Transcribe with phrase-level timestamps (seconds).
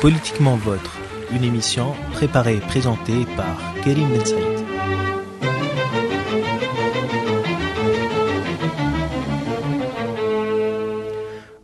[0.00, 0.98] Politiquement Votre,
[1.32, 4.44] une émission préparée et présentée par Kerim Ben Saïd.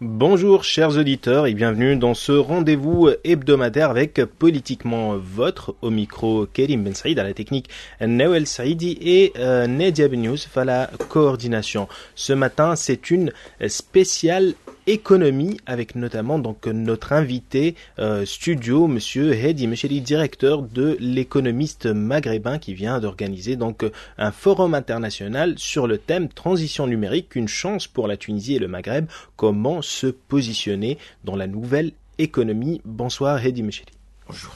[0.00, 6.84] Bonjour chers auditeurs et bienvenue dans ce rendez-vous hebdomadaire avec Politiquement Votre au micro Kerim
[6.84, 7.68] Ben Saïd à la technique
[8.00, 11.88] Nawel Saïdi et Nedia Benyouz à la coordination.
[12.14, 13.32] Ce matin c'est une
[13.68, 14.54] spéciale
[14.86, 22.58] économie avec notamment donc notre invité euh, studio monsieur Hedi Mecheli directeur de l'économiste maghrébin
[22.58, 23.84] qui vient d'organiser donc
[24.18, 28.68] un forum international sur le thème transition numérique une chance pour la Tunisie et le
[28.68, 33.92] Maghreb comment se positionner dans la nouvelle économie bonsoir Hedi Mecheli
[34.26, 34.54] bonjour.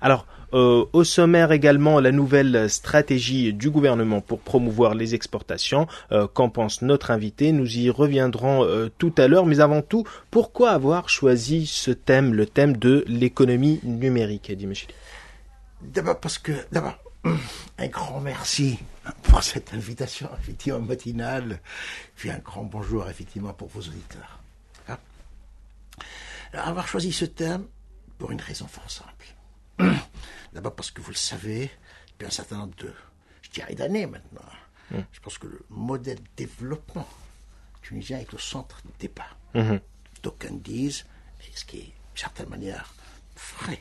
[0.00, 5.86] Alors euh, au sommaire également la nouvelle stratégie du gouvernement pour promouvoir les exportations.
[6.12, 7.52] Euh, qu'en pense notre invité?
[7.52, 9.46] Nous y reviendrons euh, tout à l'heure.
[9.46, 14.52] Mais avant tout, pourquoi avoir choisi ce thème, le thème de l'économie numérique,
[15.80, 16.98] D'abord parce que, d'abord,
[17.78, 18.78] un grand merci
[19.22, 21.60] pour cette invitation effectivement matinale,
[22.16, 24.40] puis un grand bonjour effectivement pour vos auditeurs.
[24.88, 24.96] Hein?
[26.52, 27.66] Alors, avoir choisi ce thème
[28.18, 29.26] pour une raison fort simple.
[30.58, 31.70] D'abord parce que vous le savez,
[32.08, 32.92] depuis un certain nombre de,
[33.42, 34.42] je dirais d'années maintenant,
[34.90, 34.98] mmh.
[35.12, 37.06] je pense que le modèle développement
[37.80, 39.28] tunisien est au centre du débat.
[39.54, 39.76] Mmh.
[40.20, 41.06] D'aucuns disent,
[41.42, 42.92] et ce qui est d'une certaine manière
[43.60, 43.80] vrai,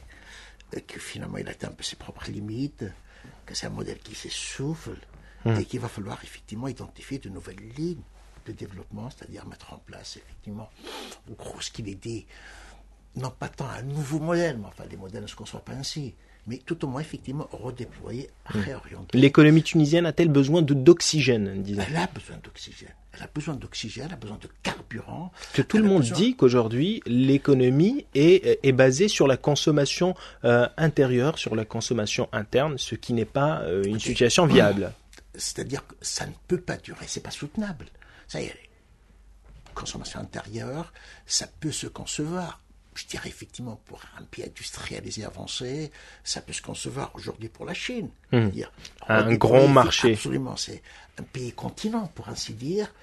[0.85, 2.85] que finalement il atteint un peu ses propres limites,
[3.47, 4.99] que c'est un modèle qui s'essouffle
[5.45, 5.55] mmh.
[5.55, 8.03] et qu'il va falloir effectivement identifier de nouvelles lignes
[8.45, 10.69] de développement, c'est-à-dire mettre en place effectivement,
[11.27, 12.27] au gros ce qu'il est dit,
[13.15, 16.13] non pas tant un nouveau modèle, mais enfin les modèles ne se conçoivent pas ainsi,
[16.47, 19.17] mais tout au moins effectivement redéployer, réorienter.
[19.17, 22.93] L'économie tunisienne a-t-elle besoin de d'oxygène Elle a besoin d'oxygène.
[23.13, 25.31] Elle a besoin d'oxygène, elle a besoin de carburant.
[25.53, 26.17] Que tout le monde besoin...
[26.17, 32.77] dit qu'aujourd'hui l'économie est, est basée sur la consommation euh, intérieure, sur la consommation interne,
[32.77, 34.93] ce qui n'est pas euh, une situation viable.
[35.35, 37.87] C'est-à-dire que ça ne peut pas durer, c'est pas soutenable.
[38.27, 38.55] Ça y est,
[39.73, 40.93] consommation intérieure,
[41.25, 42.61] ça peut se concevoir
[42.97, 45.91] je dirais effectivement pour un pays industrialisé avancé,
[46.23, 48.09] ça peut se concevoir aujourd'hui pour la Chine.
[48.31, 48.49] Mmh.
[48.49, 48.71] Dire,
[49.07, 50.13] un grand marché.
[50.13, 50.81] Absolument, c'est
[51.19, 52.93] un pays continent, pour ainsi dire,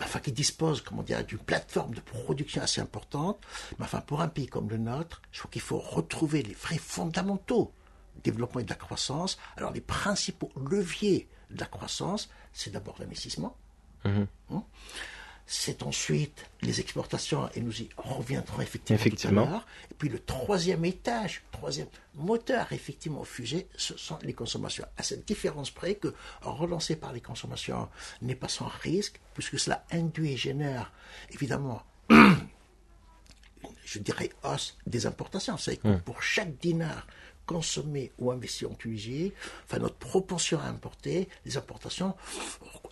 [0.00, 3.38] enfin, qui dispose, comment dire, d'une plateforme de production assez importante.
[3.78, 6.78] Mais enfin, pour un pays comme le nôtre, je crois qu'il faut retrouver les vrais
[6.78, 7.72] fondamentaux
[8.16, 9.38] du développement et de la croissance.
[9.56, 13.56] Alors, les principaux leviers de la croissance, c'est d'abord l'investissement.
[14.04, 14.24] Mmh.
[14.50, 14.64] Hein
[15.54, 19.42] c'est ensuite les exportations, et nous y reviendrons effectivement, effectivement.
[19.42, 19.66] tout à l'heure.
[19.90, 24.86] Et puis le troisième étage, troisième moteur effectivement au fusée, ce sont les consommations.
[24.96, 27.90] À cette différence près que relancer par les consommations
[28.22, 30.90] n'est pas sans risque, puisque cela induit et génère
[31.30, 31.82] évidemment
[33.84, 35.58] je dirais, hausse des importations.
[35.58, 37.06] C'est que pour chaque dinar
[37.44, 39.32] consommé ou investi en Tunisie,
[39.64, 42.14] enfin notre proportion à importer, les importations,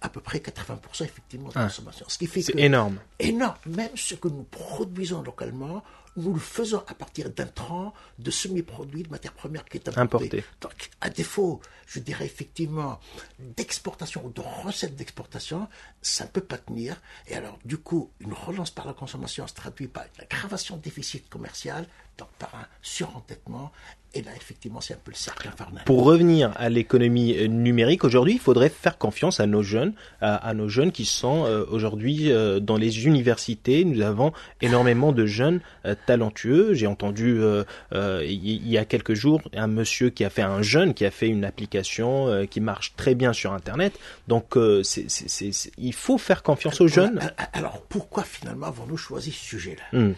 [0.00, 1.64] à peu près 80% effectivement de Ah.
[1.64, 2.06] consommation.
[2.08, 2.98] Ce qui fait C'est que énorme.
[3.18, 3.56] énorme.
[3.66, 5.82] Même ce que nous produisons localement,
[6.16, 10.26] nous le faisons à partir d'intrants, de semi-produits, de matières premières qui est importée.
[10.26, 10.44] Importé.
[10.60, 13.00] Donc, à défaut, je dirais effectivement,
[13.38, 15.68] d'exportation ou de recettes d'exportation,
[16.02, 16.96] ça ne peut pas tenir.
[17.28, 20.82] Et alors, du coup, une relance par la consommation se traduit par une aggravation de
[20.82, 21.86] déficit commercial,
[22.18, 23.72] donc par un surendettement.
[24.12, 25.84] Et là, effectivement, c'est un peu le cercle infernal.
[25.84, 30.34] Pour revenir à l'économie euh, numérique, aujourd'hui, il faudrait faire confiance à nos jeunes, à,
[30.34, 33.84] à nos jeunes qui sont euh, aujourd'hui euh, dans les universités.
[33.84, 36.74] Nous avons énormément de jeunes euh, talentueux.
[36.74, 40.62] J'ai entendu euh, euh, il y a quelques jours un monsieur qui a fait un
[40.62, 43.98] jeune qui a fait une application euh, qui marche très bien sur Internet.
[44.28, 47.20] Donc, c'est- c'est- c'est- c'est- il faut faire confiance aux jeunes.
[47.52, 49.98] Alors, pourquoi finalement avons-nous choisi ce sujet-là?
[49.98, 50.12] Hmm.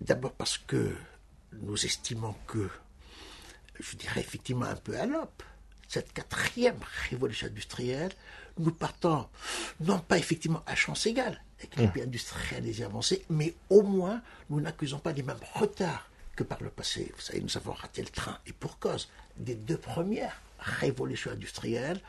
[0.00, 0.90] D'abord parce que
[1.62, 2.68] nous estimons que,
[3.80, 5.42] je dirais effectivement un peu à l'op,
[5.88, 6.76] cette quatrième
[7.10, 8.10] révolution industrielle,
[8.58, 9.26] nous partons
[9.80, 14.60] non pas effectivement à chance égale avec les pays industrialisés avancés, mais au moins nous
[14.60, 17.12] n'accusons pas les mêmes retards que par le passé.
[17.14, 22.00] Vous savez, nous avons raté le train, et pour cause des deux premières révolutions industrielles.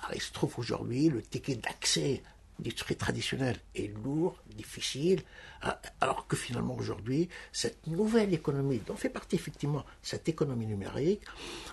[0.00, 2.22] Alors, il se trouve aujourd'hui le ticket d'accès
[2.58, 5.22] l'industrie traditionnelle est lourd, difficile,
[5.62, 11.22] hein, alors que finalement aujourd'hui, cette nouvelle économie, dont fait partie effectivement cette économie numérique,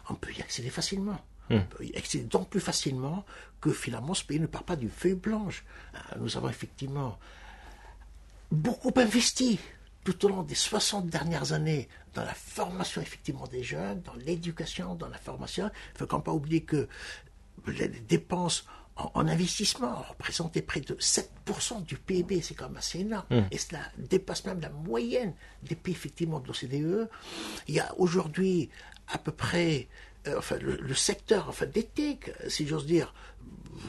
[0.10, 1.20] on peut y accéder facilement.
[1.96, 3.26] Accéder d'autant plus facilement
[3.62, 5.64] que finalement ce pays ne part pas d'une feuille blanche.
[5.94, 7.18] Hein, Nous avons effectivement
[8.52, 9.60] beaucoup investi
[10.04, 14.96] tout au long des 60 dernières années dans la formation effectivement des jeunes, dans l'éducation,
[14.96, 15.66] dans la formation.
[15.66, 16.88] Il ne faut quand même pas oublier que
[17.68, 18.66] les dépenses
[18.96, 23.26] en, investissement représentait près de 7% du PIB, c'est quand même assez énorme.
[23.30, 23.42] Mmh.
[23.52, 27.10] Et cela dépasse même la moyenne des pays effectivement de l'OCDE.
[27.68, 28.70] Il y a aujourd'hui
[29.08, 33.14] à peu près euh, enfin, le, secteur enfin, d'éthique, si j'ose dire,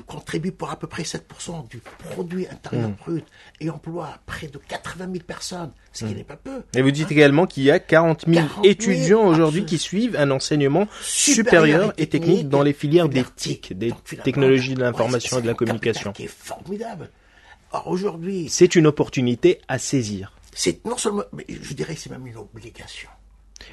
[0.07, 2.95] contribue pour à peu près 7% du produit intérieur mmh.
[2.95, 3.25] brut
[3.61, 6.17] et emploie près de 80 000 personnes, ce qui mmh.
[6.17, 6.63] n'est pas peu.
[6.75, 7.13] Et vous dites hein.
[7.13, 12.49] également qu'il y a 40 000, étudiants aujourd'hui qui suivent un enseignement supérieur, et technique,
[12.49, 13.93] dans les filières d'éthique, des
[14.23, 16.13] technologies de l'information et de la communication.
[16.13, 17.11] Qui est formidable.
[17.73, 20.33] Or aujourd'hui, c'est une opportunité à saisir.
[20.53, 23.09] C'est non seulement, mais je dirais que c'est même une obligation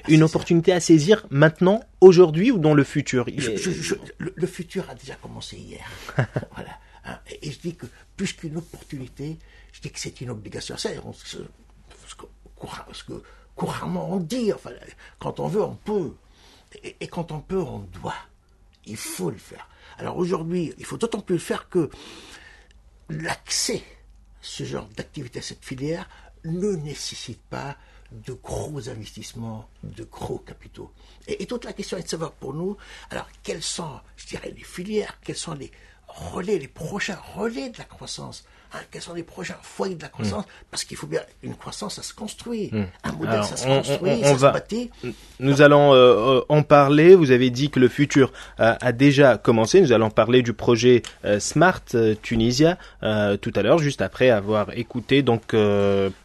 [0.07, 5.57] une opportunité à saisir maintenant, aujourd'hui ou dans le futur le, futur a déjà commencé
[5.57, 5.85] hier.
[6.53, 6.79] voilà.
[7.05, 7.19] Hein.
[7.41, 7.85] Et, je dis que
[8.15, 9.37] plus qu'une opportunité,
[9.73, 10.75] je dis que c'est une obligation.
[10.77, 11.37] C'est ce,
[12.15, 13.13] que,
[13.55, 14.71] couramment on dit, enfin,
[15.19, 16.13] quand on veut, on peut.
[16.83, 18.15] Et, quand on peut, on doit.
[18.85, 19.67] Il faut le faire.
[19.97, 21.89] Alors aujourd'hui, il faut d'autant plus le faire que
[23.09, 26.07] l'accès à ce genre d'activité, à cette filière,
[26.45, 27.75] ne nécessite pas
[28.11, 30.91] de gros investissements, de gros capitaux.
[31.27, 32.77] Et, toute la question est de savoir pour nous,
[33.09, 35.71] alors quelles sont, je dirais, les filières, quels sont les
[36.07, 40.07] relais, les prochains relais de la croissance hein, quels sont les prochains foyers de la
[40.07, 40.65] croissance hmm.
[40.71, 42.69] Parce qu'il faut bien une croissance, ça se construit.
[42.71, 42.85] Hmm.
[43.03, 44.89] Un modèle, ça se construit, ça se bâtit.
[45.39, 47.13] Nous allons euh, euh, en parler.
[47.15, 49.81] Vous avez dit que le futur a déjà commencé.
[49.81, 51.83] Nous allons parler du projet euh, Smart
[52.21, 52.77] Tunisia
[53.41, 55.51] tout à l'heure, juste après avoir écouté donc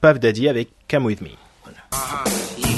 [0.00, 1.30] Pav Dadi avec Come With Me.
[1.94, 2.24] Uh-huh.
[2.56, 2.71] Yeah.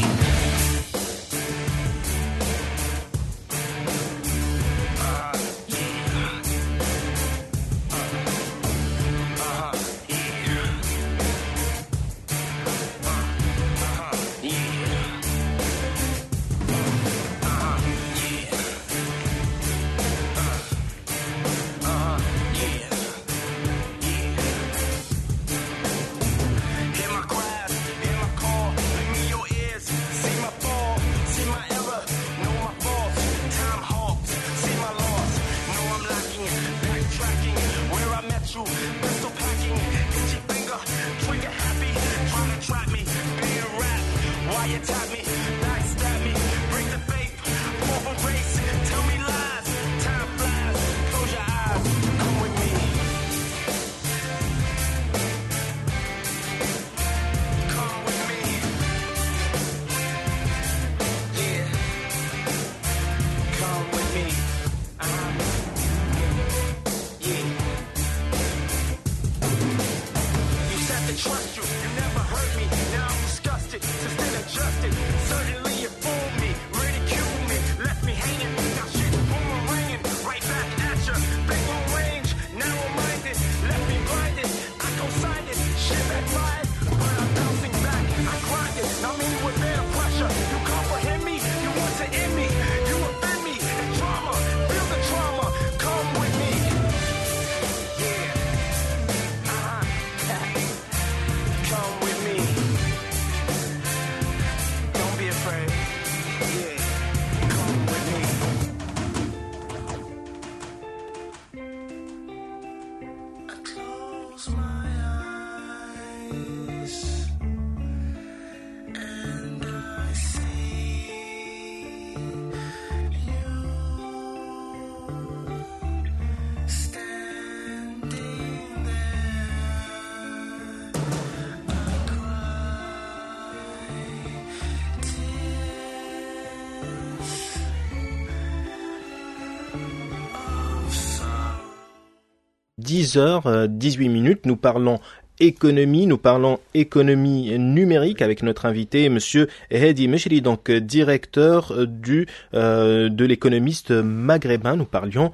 [142.95, 144.47] 10h18 euh, minutes.
[144.47, 145.01] Nous parlons
[145.41, 146.07] économie.
[146.07, 152.29] Nous parlons économie numérique avec notre invité, Monsieur Hedi Meshri, donc euh, directeur euh, du
[152.53, 154.77] de l'économiste maghrébin.
[154.77, 155.33] Nous parlions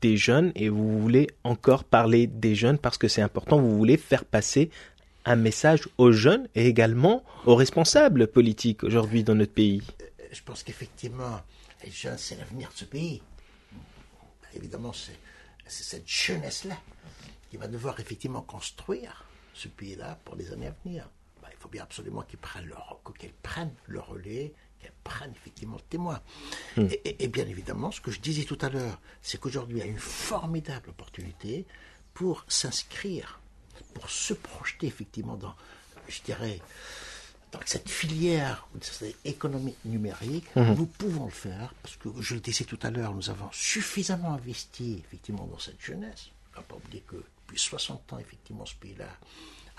[0.00, 3.60] des jeunes et vous voulez encore parler des jeunes parce que c'est important.
[3.60, 4.70] Vous voulez faire passer
[5.26, 9.82] un message aux jeunes et également aux responsables politiques aujourd'hui dans notre pays.
[10.32, 11.40] Je pense qu'effectivement,
[11.84, 13.20] les jeunes, c'est l'avenir de ce pays.
[14.56, 15.12] Évidemment, c'est
[15.66, 16.76] cette jeunesse-là
[17.54, 21.08] qui va devoir effectivement construire ce pays-là pour les années à venir.
[21.40, 25.76] Bah, il faut bien absolument qu'ils prennent leur, qu'elles prennent le relais, qu'elles prennent effectivement
[25.76, 26.20] le témoin.
[26.76, 26.88] Hmm.
[27.04, 29.88] Et, bien évidemment, ce que je disais tout à l'heure, c'est qu'aujourd'hui, il y a
[29.88, 31.64] une formidable opportunité
[32.12, 33.38] pour s'inscrire,
[33.94, 35.54] pour se projeter effectivement dans,
[36.08, 36.60] je dirais,
[37.52, 38.66] dans cette filière
[39.24, 40.74] économie numérique, hmm.
[40.74, 44.34] nous pouvons le faire parce que, je le disais tout à l'heure, nous avons suffisamment
[44.34, 47.22] investi effectivement dans cette jeunesse On ne pas oublier que
[47.54, 49.08] depuis 60 ans, effectivement, ce pays-là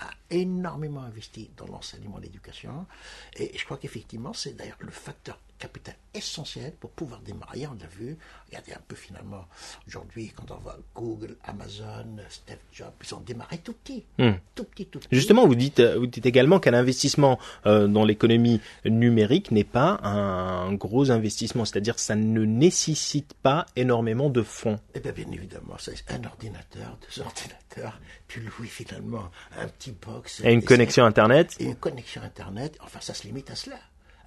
[0.00, 2.86] a énormément investi dans l'enseignement et l'éducation.
[3.34, 7.66] Et je crois qu'effectivement, c'est d'ailleurs le facteur capital essentiel pour pouvoir démarrer.
[7.66, 8.16] On l'a vu.
[8.48, 9.46] Regardez un peu finalement,
[9.86, 14.04] aujourd'hui, quand on voit Google, Amazon, Steve Jobs, ils ont démarré tout petit.
[14.18, 14.32] Hmm.
[14.54, 15.08] Tout petit, tout petit.
[15.12, 20.00] Justement, vous dites, euh, vous dites également qu'un investissement euh, dans l'économie numérique n'est pas
[20.02, 24.78] un gros investissement, c'est-à-dire ça ne nécessite pas énormément de fonds.
[24.94, 30.40] Eh bien, bien évidemment, c'est un ordinateur, deux ordinateurs, puis oui, finalement, un petit box.
[30.44, 32.78] Et une connexion Internet, Et une connexion Internet.
[32.82, 33.76] Enfin, ça se limite à cela.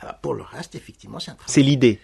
[0.01, 1.99] Alors, pour le reste, effectivement, c'est un travail c'est l'idée.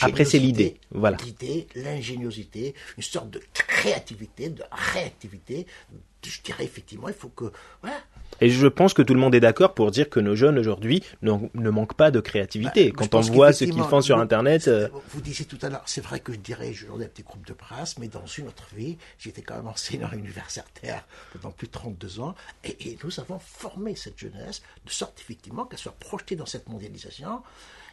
[0.00, 0.80] Après, c'est l'idée.
[0.90, 1.18] Voilà.
[1.24, 5.66] L'idée, l'ingéniosité, une sorte de créativité, de réactivité.
[6.24, 7.52] Je dirais effectivement, il faut que.
[7.82, 7.96] Voilà.
[8.40, 11.04] Et je pense que tout le monde est d'accord pour dire que nos jeunes aujourd'hui
[11.22, 12.90] ne, ne manquent pas de créativité.
[12.90, 15.68] Bah, je Quand on voit ce qu'ils font sur Internet, euh, Vous disiez tout à
[15.68, 18.48] l'heure, c'est vrai que je dirige aujourd'hui un petit groupe de presse, mais dans une
[18.48, 23.20] autre vie, j'étais quand même enseignant universitaire pendant plus de 32 ans, et, et nous
[23.20, 27.42] avons formé cette jeunesse de sorte effectivement qu'elle soit projetée dans cette mondialisation.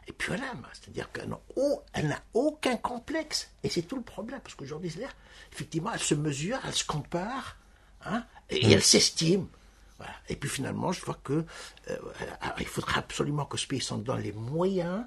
[0.08, 3.52] Et puis voilà, c'est-à-dire qu'elle n'a aucun complexe.
[3.64, 4.92] Et c'est tout le problème, parce qu'aujourd'hui,
[5.54, 7.58] effectivement, elle se mesure, elle se compare,
[8.06, 9.48] hein, et, et elle s'estime.
[9.98, 10.14] Voilà.
[10.30, 11.34] Et puis finalement, je vois que
[11.90, 11.98] euh,
[12.42, 15.06] alors, il faudra absolument que ce pays s'en donne les moyens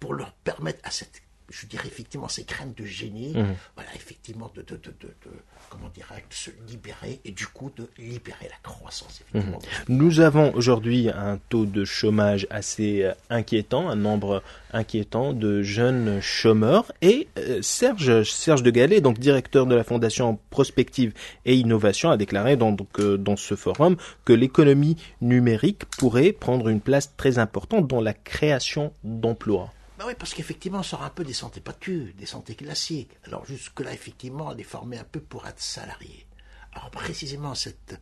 [0.00, 3.32] pour leur permettre à cette, je dirais effectivement, ces craintes de génie,
[3.74, 5.30] voilà, effectivement, de, de, de, de,
[5.68, 9.58] comment dirais de se libérer et du coup de libérer la croissance, effectivement.
[9.88, 16.20] Nous avons aujourd'hui un taux de chômage assez euh, inquiétant, un nombre inquiétant de jeunes
[16.20, 16.92] chômeurs.
[17.02, 21.12] Et euh, Serge, Serge de Gallet, donc directeur de la Fondation Prospective
[21.44, 26.68] et Innovation, a déclaré dans, donc, euh, dans ce forum que l'économie numérique pourrait prendre
[26.68, 29.72] une place très importante dans la création d'emplois.
[29.98, 33.10] Bah oui, parce qu'effectivement, on sort un peu des santé battues, des santé classiques.
[33.26, 36.26] Alors jusque-là, effectivement, on est formé un peu pour être salarié.
[36.72, 38.00] Alors précisément, cette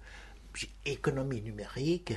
[0.85, 2.13] économie numérique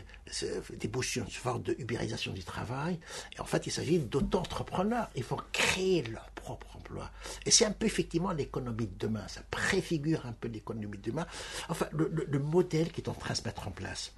[0.74, 3.00] débouche une forme de ubérisation du travail.
[3.36, 5.10] Et en fait, il s'agit d'auto-entrepreneurs.
[5.15, 7.10] Ils vont créer leur propre emploi.
[7.46, 9.25] Et c'est un peu effectivement l'économie de demain.
[9.27, 11.25] Ça préfigure un peu l'économie de demain.
[11.70, 14.13] Enfin, le, le- le modèle qui est en train de se mettre en place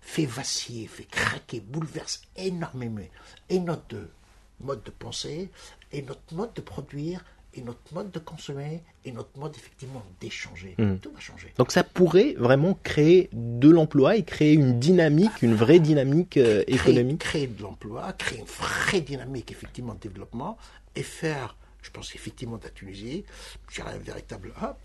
[0.00, 3.02] fait vaciller, fait craquer, bouleverse énormément.
[3.48, 4.08] Et notre
[4.64, 5.50] mode de pensée,
[5.92, 7.24] et notre mode de produire,
[7.54, 10.76] et notre mode de consommer, et notre mode effectivement d'échanger.
[11.02, 11.52] Tout va changer.
[11.58, 16.62] Donc ça pourrait vraiment créer de l'emploi et créer une dynamique, une vraie dynamique euh,
[16.62, 17.18] Créer- économique.
[17.18, 20.56] Créer de l'emploi, créer une vraie dynamique effectivement de développement,
[20.94, 23.24] et faire, je pense effectivement de la Tunisie,
[23.68, 24.78] je dirais un véritable hop,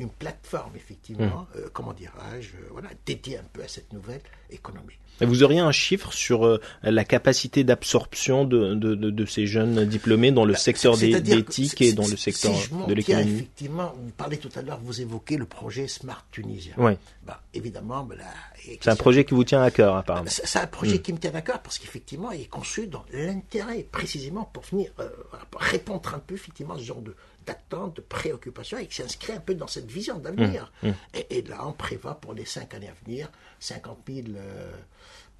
[0.00, 1.58] une plateforme effectivement, Mmh.
[1.58, 4.94] euh, comment dirais-je, euh, voilà, dédiée un peu à cette nouvelle économie.
[5.22, 9.46] Et Vous auriez un chiffre sur euh, la capacité d'absorption de, de, de, de ces
[9.46, 12.54] jeunes diplômés dans le secteur Bah, C'est-à-dire des que TIC si- et dans le secteur
[12.56, 13.34] si je de l'économie?
[13.34, 16.72] effectivement, vous parlez tout à l'heure, vous évoquez le projet Smart Tunisien.
[16.78, 16.96] Ouais.
[17.26, 18.14] Bah, évidemment, bah,
[18.56, 20.26] C'est un projet qui vous tient à cœur apparemment.
[20.30, 21.02] C'est un projet Mm.
[21.02, 24.90] qui me tient à cœur parce qu'effectivement, il est conçu dans l'intérêt, précisément pour venir
[25.00, 25.08] euh,
[25.58, 27.14] répondre un peu effectivement à ce genre de
[27.46, 30.72] d'attente, de préoccupation et qui s'inscrit un peu dans cette vision d'avenir.
[30.82, 30.90] Mm.
[31.14, 33.30] Et, et là, on prévoit pour les cinq années à venir
[33.60, 34.70] 50 000 euh,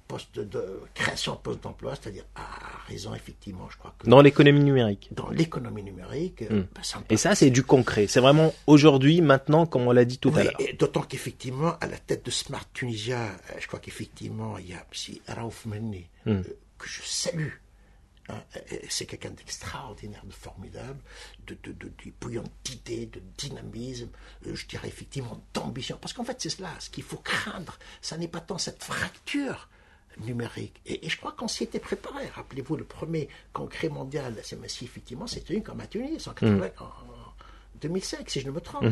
[0.07, 2.41] postes de création de postes d'emploi, c'est-à-dire à
[2.89, 5.07] raison effectivement, je crois que Dans l'économie numérique.
[5.11, 7.07] dans l'économie numérique, euh, bah, ça me Mm.
[7.11, 8.07] Et ça, c'est du concret.
[8.07, 10.57] C'est vraiment aujourd'hui, maintenant, comme on l'a dit tout à l'heure.
[10.77, 14.85] d'autant qu'effectivement, à la tête de Smart Tunisia, euh, je crois qu'effectivement, il y a
[14.91, 16.31] aussi Raouf Menni, Hmm.
[16.31, 16.43] euh,
[16.77, 17.49] que je salue.
[18.29, 20.99] Hein, euh, c'est quelqu'un d'extraordinaire, de formidable,
[21.47, 24.09] de, de, de, de d'idées, de dynamisme,
[24.47, 25.97] euh, je dirais effectivement d'ambition.
[25.99, 29.69] Parce qu'en fait, c'est cela, ce qu'il faut craindre, ça n'est pas tant cette fracture
[30.19, 30.81] numérique.
[30.85, 32.27] Et, et je crois qu'on s'y était préparé.
[32.27, 36.69] Rappelez-vous, le premier congrès mondial, c'est massif, effectivement, c'est tenu comme à Tunis, en 80,
[36.79, 37.20] en- en
[37.81, 38.83] 2005, si je ne me trompe.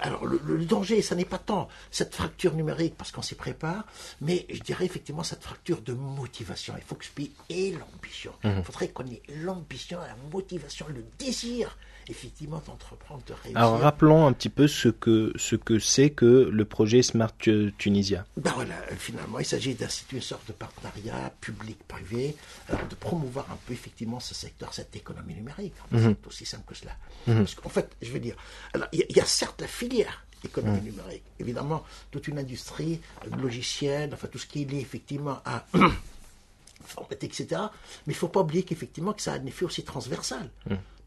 [0.00, 3.84] Alors, le, le danger, ça n'est pas tant cette fracture numérique, parce qu'on s'y prépare,
[4.20, 6.74] mais je dirais effectivement cette fracture de motivation.
[6.76, 8.32] Il faut que ce pays ait l'ambition.
[8.44, 11.76] Il faudrait qu'on ait l'ambition, la motivation, le désir,
[12.08, 13.56] effectivement, d'entreprendre, de réussir.
[13.58, 17.72] Alors rappelons un petit peu ce que ce que c'est que le projet Smart Tu-
[17.78, 18.24] Tunisia.
[18.36, 22.36] Ben voilà, euh, finalement, il s'agit d'instituer une sorte de partenariat public-privé,
[22.68, 25.74] alors de promouvoir un peu effectivement ce secteur, cette économie numérique.
[25.90, 26.14] Mhm.
[26.22, 26.92] C'est aussi simple que cela.
[27.26, 28.36] Parce qu'en fait, je veux dire,
[28.72, 30.84] alors, il y, a- il y a certes la filière économie Mhm.
[30.84, 35.66] numérique, évidemment, toute une industrie euh, logicielle, enfin tout ce qui est lié effectivement à
[37.20, 37.46] etc.
[37.50, 37.58] Mais
[38.06, 40.48] il ne faut pas oublier qu'effectivement que ça a un effet aussi transversal.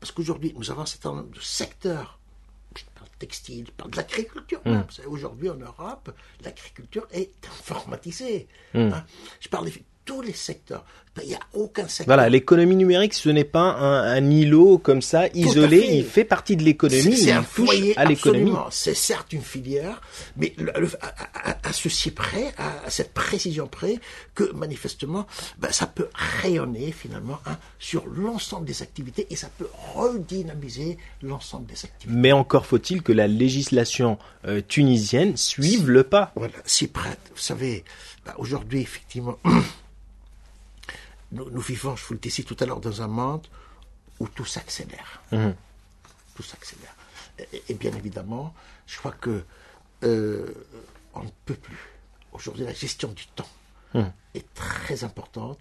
[0.02, 2.18] Parce qu'aujourd'hui, nous avons un certain nombre de secteurs
[2.76, 4.62] je parle de textile, je parle de l'agriculture.
[4.90, 8.48] savez, Aujourd'hui, en Europe, l'agriculture est informatisée.
[8.74, 9.06] hein.
[9.42, 9.70] Je parle
[10.06, 10.84] tous les secteurs,
[11.22, 12.06] Il n'y a aucun secteur.
[12.16, 15.86] Voilà, l'économie numérique, ce n'est pas un, un, îlot comme ça, isolé.
[15.92, 17.18] Il fait partie de l'économie.
[17.18, 18.54] C'est un foyer, à l'économie.
[18.72, 20.02] C'est certes une filière,
[20.38, 24.00] mais le, le, à, à, à, ceci près, à, cette précision près,
[24.36, 25.28] que manifestement,
[25.60, 31.66] ben, ça peut rayonner finalement hein, sur l'ensemble des activités et ça peut redynamiser l'ensemble
[31.66, 32.20] des activités.
[32.20, 34.18] Mais encore faut-il que la législation
[34.48, 36.32] euh, tunisienne suive le pas.
[36.36, 37.20] Voilà, si prête.
[37.36, 37.84] Vous savez,
[38.26, 39.38] ben, aujourd'hui, effectivement.
[41.32, 43.48] Nous, nous, vivons, je vous le disais tout à l'heure, dans un monde
[44.20, 45.22] où tout s'accélère.
[45.32, 45.52] Mmh.
[46.36, 46.96] Tout s'accélère.
[47.54, 48.54] Et, et, bien évidemment,
[48.86, 49.44] je crois que
[50.04, 50.54] euh,
[51.14, 51.80] on ne peut plus.
[52.34, 53.50] Aujourd'hui, la gestion du temps
[53.94, 54.04] mmh.
[54.36, 55.60] est très importante.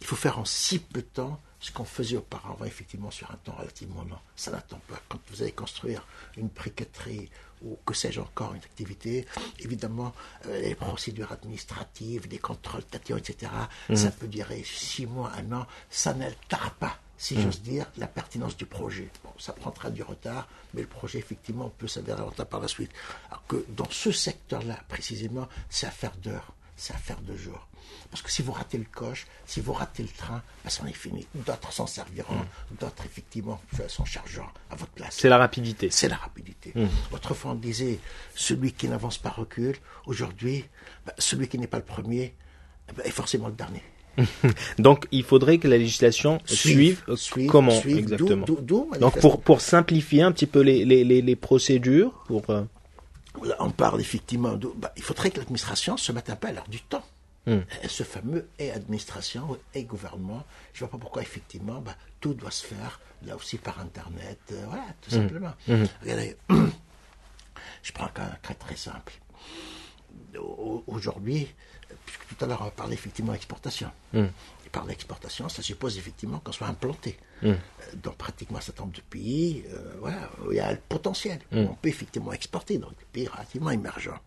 [0.00, 3.36] Il faut faire en si peu de temps ce qu'on faisait auparavant, effectivement, sur un
[3.36, 4.18] temps relativement long.
[4.36, 5.00] Ça n'attend pas.
[5.08, 6.06] Quand vous allez construire
[6.36, 7.30] une briqueterie
[7.64, 9.26] ou que sais-je encore, une activité,
[9.58, 10.12] évidemment,
[10.46, 13.50] euh, les procédures administratives, les contrôles tatillons, etc.,
[13.88, 13.96] mmh.
[13.96, 15.66] ça peut durer six mois, un an.
[15.90, 17.40] Ça n'altère pas, si mmh.
[17.40, 19.08] j'ose dire, la pertinence du projet.
[19.24, 22.90] Bon, ça prendra du retard, mais le projet, effectivement, peut s'avérer rentable par la suite.
[23.30, 27.66] Alors que dans ce secteur-là, précisément, c'est affaire d'heures, c'est affaire de jours.
[28.10, 30.92] Parce que si vous ratez le coche, si vous ratez le train, ben, c'en est
[30.92, 31.26] fini.
[31.34, 32.76] D'autres s'en serviront, mmh.
[32.80, 35.16] d'autres, effectivement, s'en chargeront à votre place.
[35.18, 35.88] C'est la rapidité.
[35.90, 36.72] C'est la rapidité.
[36.74, 36.86] Mmh.
[37.12, 37.98] Autrefois, on disait,
[38.34, 39.76] celui qui n'avance pas recule.
[40.06, 40.64] Aujourd'hui,
[41.06, 42.34] ben, celui qui n'est pas le premier
[42.96, 43.82] ben, est forcément le dernier.
[44.78, 49.60] Donc, il faudrait que la législation suive, suive, suive comment suive, exactement Donc, pour, pour
[49.60, 52.44] simplifier un petit peu les, les, les, les procédures, pour...
[53.58, 56.68] On parle effectivement, de, bah, il faudrait que l'administration se mette un peu à l'heure
[56.68, 57.04] du temps.
[57.46, 57.58] Mmh.
[57.88, 62.50] Ce fameux et administration et gouvernement, je ne vois pas pourquoi effectivement bah, tout doit
[62.50, 65.18] se faire là aussi par Internet, euh, voilà, tout mmh.
[65.18, 65.52] simplement.
[65.68, 65.84] Mmh.
[66.02, 66.36] Regardez,
[67.82, 69.12] je prends un cas très simple.
[70.86, 71.48] Aujourd'hui,
[72.06, 73.90] puisque tout à l'heure on parlait effectivement d'exportation.
[74.74, 77.16] Par l'exportation, ça suppose effectivement qu'on soit implanté
[78.02, 81.38] dans pratiquement un certain nombre de pays, euh, voilà, où il y a le potentiel.
[81.52, 84.18] On peut effectivement exporter dans des pays relativement émergents.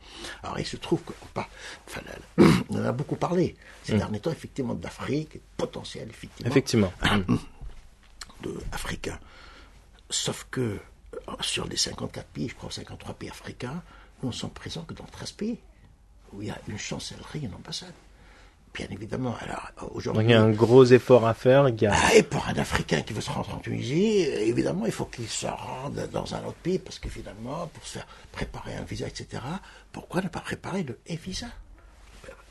[0.44, 1.50] Alors il se trouve que, pas,
[1.86, 2.02] enfin,
[2.70, 3.98] on en a beaucoup parlé ces Mm.
[3.98, 6.94] derniers temps, effectivement, d'Afrique, potentiel, effectivement, Effectivement.
[8.44, 8.60] de.
[10.10, 10.80] Sauf que euh,
[11.42, 13.82] sur les 54 pays, je crois 53 pays africains,
[14.24, 15.58] nous ne sommes présents que dans 13 pays,
[16.32, 17.94] où il y a une chancellerie, une ambassade.
[18.78, 20.26] Bien évidemment, alors Donc, aujourd'hui.
[20.26, 21.68] il y a un gros effort à faire.
[21.70, 21.94] Il y a...
[21.96, 25.28] Ah, et pour un Africain qui veut se rendre en Tunisie, évidemment, il faut qu'il
[25.28, 29.08] se rende dans un autre pays, parce que finalement, pour se faire préparer un visa,
[29.08, 29.42] etc.,
[29.92, 31.48] pourquoi ne pas préparer le e-visa?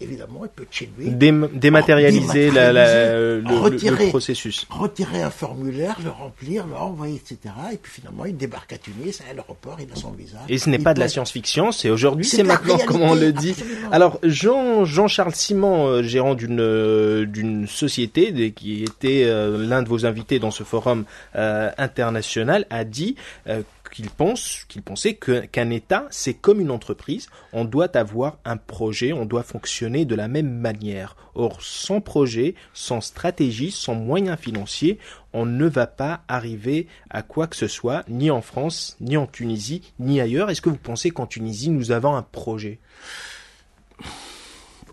[0.00, 1.10] Évidemment, il peut chez lui.
[1.10, 4.66] Dém- dématérialiser la- la- le, le- retirer, le processus.
[4.68, 7.38] retirer un formulaire, le remplir, le renvoyer, etc.
[7.72, 10.36] Et puis finalement, il débarque à Tunis, à l'aéroport, il a son visa.
[10.50, 13.52] Et ce n'est pas de la science-fiction, c'est aujourd'hui, C'est maintenant, comme on le dit.
[13.52, 13.90] absolument.
[13.90, 19.88] Alors, Jean, Jean-Charles Simon, euh, gérant d'une euh, d'une société qui était euh, l'un de
[19.88, 21.04] vos invités dans ce forum
[21.36, 23.16] euh, international, a dit
[23.48, 23.62] euh,
[23.96, 27.30] qu'il pense, qu'il pensait qu'un État, c'est comme une entreprise.
[27.54, 31.16] On doit avoir un projet, on doit fonctionner de la même manière.
[31.34, 34.98] Or, sans projet, sans stratégie, sans moyens financiers,
[35.32, 39.26] on ne va pas arriver à quoi que ce soit, ni en France, ni en
[39.26, 40.50] Tunisie, ni ailleurs.
[40.50, 42.80] Est-ce que vous pensez qu'en Tunisie, nous avons un projet?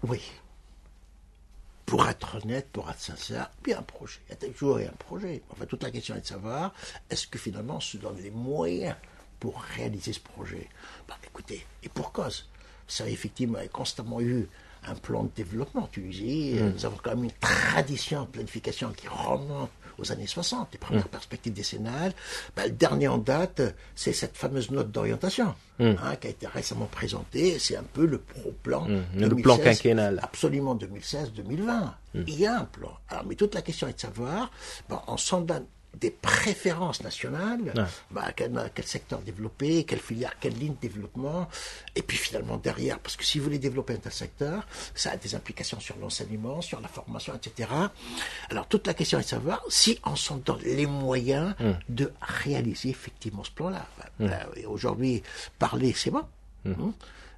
[0.08, 0.22] Oui.
[1.86, 4.19] Pour être honnête, pour être sincère, puis un projet.
[4.28, 5.43] Il y a toujours un projet.
[5.52, 6.74] Enfin, toute la question est de savoir,
[7.10, 8.96] est-ce que finalement on se donne les moyens
[9.39, 10.69] pour réaliser ce projet?
[11.08, 12.48] Bah, Écoutez, et pour cause.
[12.88, 14.48] Vous savez, effectivement, a constamment eu
[14.86, 16.56] un plan de développement en Tunisie.
[16.62, 21.08] Nous avons quand même une tradition de planification qui remonte aux années 60, les premières
[21.08, 22.14] perspectives décennales.
[22.56, 23.62] Bah, le dernier en date,
[23.96, 27.60] c'est cette fameuse note d'orientation hein, qui a été récemment présentée.
[27.60, 28.88] C'est un peu le pro-plan.
[29.16, 30.20] Le plan 2016, quinquennal.
[30.22, 31.92] Absolument 2016-2020.
[32.28, 32.98] Il y a un plan.
[33.10, 34.52] Alors, mais toute la question est de savoir,
[34.90, 37.84] bon, en sondant des préférences nationales, Ouais.
[38.12, 41.48] bah, quel, quel secteur développer, quelle filière, quelle ligne de développement,
[41.96, 45.18] et puis finalement derrière, parce que si vous voulez développer un tel secteur, ça a
[45.18, 47.70] des implications sur l'enseignement, sur la formation, etc.
[48.50, 51.54] Alors toute la question est de savoir si on s'en donne les moyens
[51.90, 53.86] de réaliser effectivement ce plan-là.
[54.20, 55.22] Bah, et Aujourd'hui,
[55.60, 56.24] parler, c'est bon.
[56.66, 56.94] Hein.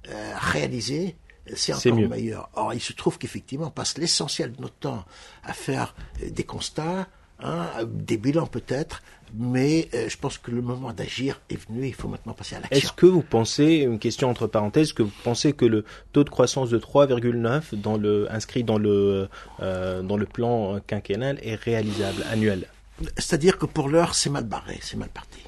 [0.08, 1.16] Euh, réaliser,
[1.48, 2.08] c'est C'est encore mieux.
[2.08, 2.48] meilleur.
[2.54, 5.04] Or, il se trouve qu'effectivement, on passe l'essentiel de notre temps
[5.44, 7.06] à faire euh, des constats,
[7.40, 9.02] hein, des bilans peut-être,
[9.34, 11.86] mais euh, je pense que le moment d'agir est venu.
[11.86, 12.78] Il faut maintenant passer à l'action.
[12.78, 16.30] Est-ce que vous pensez, une question entre parenthèses, que vous pensez que le taux de
[16.30, 19.28] croissance de 3,9 dans le inscrit dans le
[19.60, 22.68] euh, dans le plan quinquennal est réalisable annuel?
[23.16, 25.40] C'est-à-dire que pour l'heure, c'est mal barré, c'est mal parti.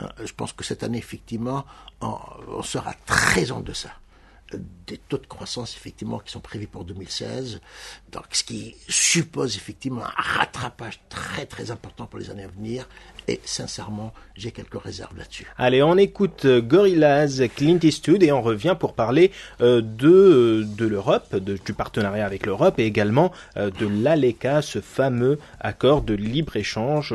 [0.00, 1.64] Hein, Je pense que cette année, effectivement,
[2.00, 2.16] on,
[2.48, 3.90] on sera très en deçà
[4.86, 7.60] des taux de croissance effectivement qui sont prévus pour 2016,
[8.12, 12.88] donc ce qui suppose effectivement un rattrapage très très important pour les années à venir.
[13.26, 15.46] Et sincèrement, j'ai quelques réserves là-dessus.
[15.56, 20.86] Allez, on écoute euh, Gorillaz, Clint Eastwood et on revient pour parler euh, de, de
[20.86, 27.14] l'Europe, du partenariat avec l'Europe et également euh, de l'ALECA, ce fameux accord de libre-échange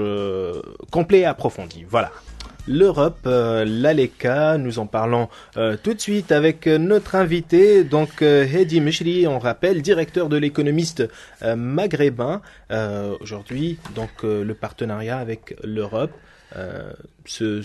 [0.91, 1.86] complet et approfondi.
[1.88, 2.12] Voilà
[2.69, 4.58] l'Europe, euh, l'ALECA.
[4.58, 5.27] Nous en parlons
[5.58, 10.38] euh, tout de suite avec euh, notre invité, donc Hedi Mishri, on rappelle, directeur de
[10.38, 11.03] l'économiste
[11.41, 12.41] maghrébin.
[13.21, 16.12] Aujourd'hui, donc le partenariat avec l'Europe
[17.25, 17.62] se,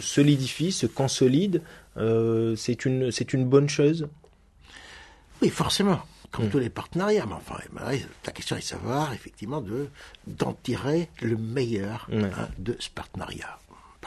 [0.00, 1.62] solidifie, se consolide.
[2.56, 4.08] c'est une, bonne chose?
[5.40, 6.00] Oui, forcément
[6.32, 6.50] comme hmm.
[6.50, 7.24] tous les partenariats.
[7.26, 7.56] Mais enfin,
[8.26, 9.88] la question est de savoir, effectivement, de,
[10.26, 13.58] d'en tirer le meilleur hein, de ce partenariat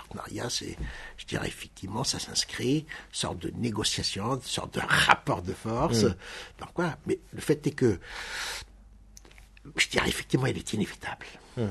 [0.09, 0.77] partenariat, c'est,
[1.17, 6.03] je dirais effectivement, ça s'inscrit, sorte de négociation, sorte de rapport de force.
[6.03, 6.15] Mm.
[6.59, 6.97] Donc voilà.
[7.05, 7.99] Mais le fait est que,
[9.75, 11.25] je dirais effectivement, il est inévitable.
[11.57, 11.65] Mm.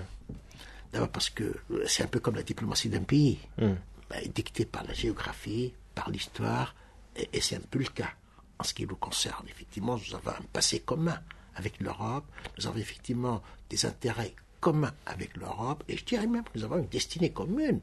[0.93, 1.55] D'abord parce que
[1.87, 3.73] c'est un peu comme la diplomatie d'un pays, mm.
[4.11, 6.75] ben, dictée par la géographie, par l'histoire,
[7.17, 8.11] et, et c'est un peu le cas
[8.59, 9.47] en ce qui nous concerne.
[9.49, 11.21] Effectivement, nous avons un passé commun
[11.55, 12.25] avec l'Europe,
[12.57, 16.79] nous avons effectivement des intérêts communs avec l'Europe, et je dirais même que nous avons
[16.79, 17.81] une destinée commune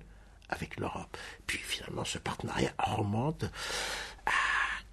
[0.49, 1.17] avec l'Europe.
[1.47, 3.45] Puis finalement, ce partenariat remonte
[4.25, 4.31] à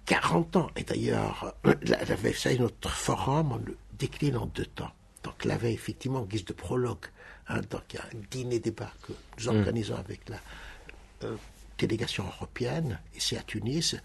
[0.05, 0.71] 40 ans.
[0.75, 4.91] Et d'ailleurs, la, veille, notre forum, on le décline en deux temps.
[5.23, 7.05] Donc la veille, effectivement, en guise de prologue,
[7.47, 9.57] hein, donc il y a un dîner-débat que nous mm.
[9.57, 10.39] organisons avec la
[11.23, 11.37] euh,
[11.77, 13.95] délégation européenne, ici à Tunis.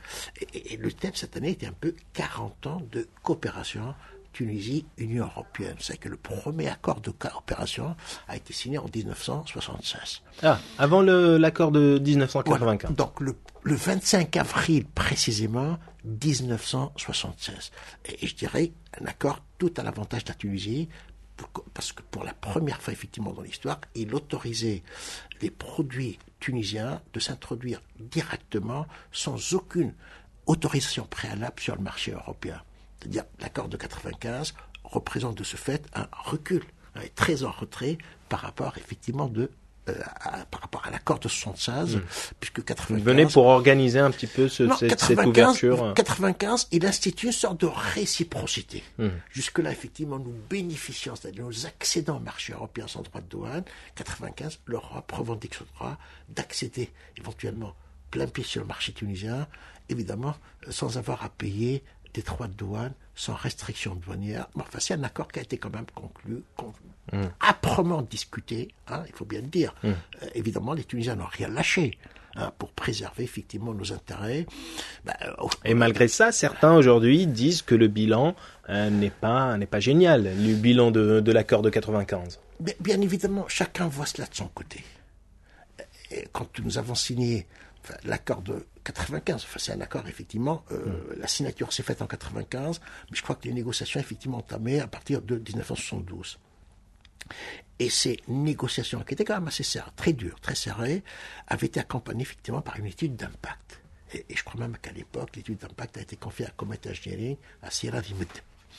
[0.40, 3.94] Et, et, le thème cette année était un peu 40 ans de coopération
[4.38, 5.74] Tunisie, Union européenne.
[5.80, 7.96] C'est que le premier accord de coopération
[8.28, 10.22] a été signé en 1976.
[10.44, 12.94] Ah, avant l'accord de 1995.
[12.94, 17.72] Donc le, 25 avril précisément 1976.
[18.04, 18.70] Et, je dirais
[19.00, 20.88] un accord tout à l'avantage de la Tunisie,
[21.74, 24.84] parce que pour la première fois effectivement dans l'histoire, il autorisait
[25.42, 29.94] les produits tunisiens de s'introduire directement sans aucune
[30.46, 32.62] autorisation préalable sur le marché européen.
[33.00, 36.62] C'est-à-dire l'accord de 95 représente de ce fait un recul,
[36.94, 39.50] un très en retrait par rapport effectivement de
[39.88, 42.00] euh, à, par rapport à l'accord de 76, mmh.
[42.40, 43.02] puisque 95...
[43.02, 45.94] Venez pour organiser un petit peu ce, cette, ouverture.
[45.94, 48.82] 95, il institue une sorte de réciprocité.
[48.98, 49.08] Hmm.
[49.30, 53.64] Jusque-là, effectivement, nous bénéficions, c'est-à-dire nous accédons au marché européen sans droit de douane.
[53.94, 55.96] 95, l'Europe revendique ce droit
[56.28, 57.74] d'accéder éventuellement
[58.10, 59.46] plein pied sur le marché tunisien,
[59.88, 60.34] évidemment,
[60.68, 61.82] sans avoir à payer
[62.18, 64.48] des droits de douane sans restriction douanière.
[64.56, 66.42] enfin, c'est un accord qui a été quand même conclu,
[67.12, 67.26] mm.
[67.40, 69.72] âprement discuté, hein, il faut bien le dire.
[69.84, 69.88] Mm.
[69.88, 71.96] Euh, évidemment, les Tunisiens n'ont rien lâché.
[72.36, 74.46] Hein, pour préserver effectivement nos intérêts.
[75.04, 75.16] Bah,
[75.64, 78.36] Et malgré ça, certains aujourd'hui disent que le bilan
[78.68, 82.38] euh, n'est pas n'est pas génial, le bilan de, de l'accord de 95.
[82.60, 84.84] Bien, bien, évidemment, chacun voit cela de son côté.
[86.12, 87.46] Et quand nous avons signé
[88.04, 91.20] l'accord de 95, enfin, c'est un accord effectivement, euh, mm.
[91.20, 94.86] la signature s'est faite en 95, mais je crois que les négociations effectivement entamées à
[94.86, 96.38] partir de 1972.
[97.78, 101.02] Et ces négociations, qui étaient quand même assez serrées, très dures, très serrées,
[101.46, 103.80] avaient été accompagnées effectivement par une étude d'impact.
[104.14, 107.70] Et, je crois même qu'à l'époque, l'étude d'impact a été confiée à Comet Engineering, à
[107.70, 108.26] Sierra Vimed.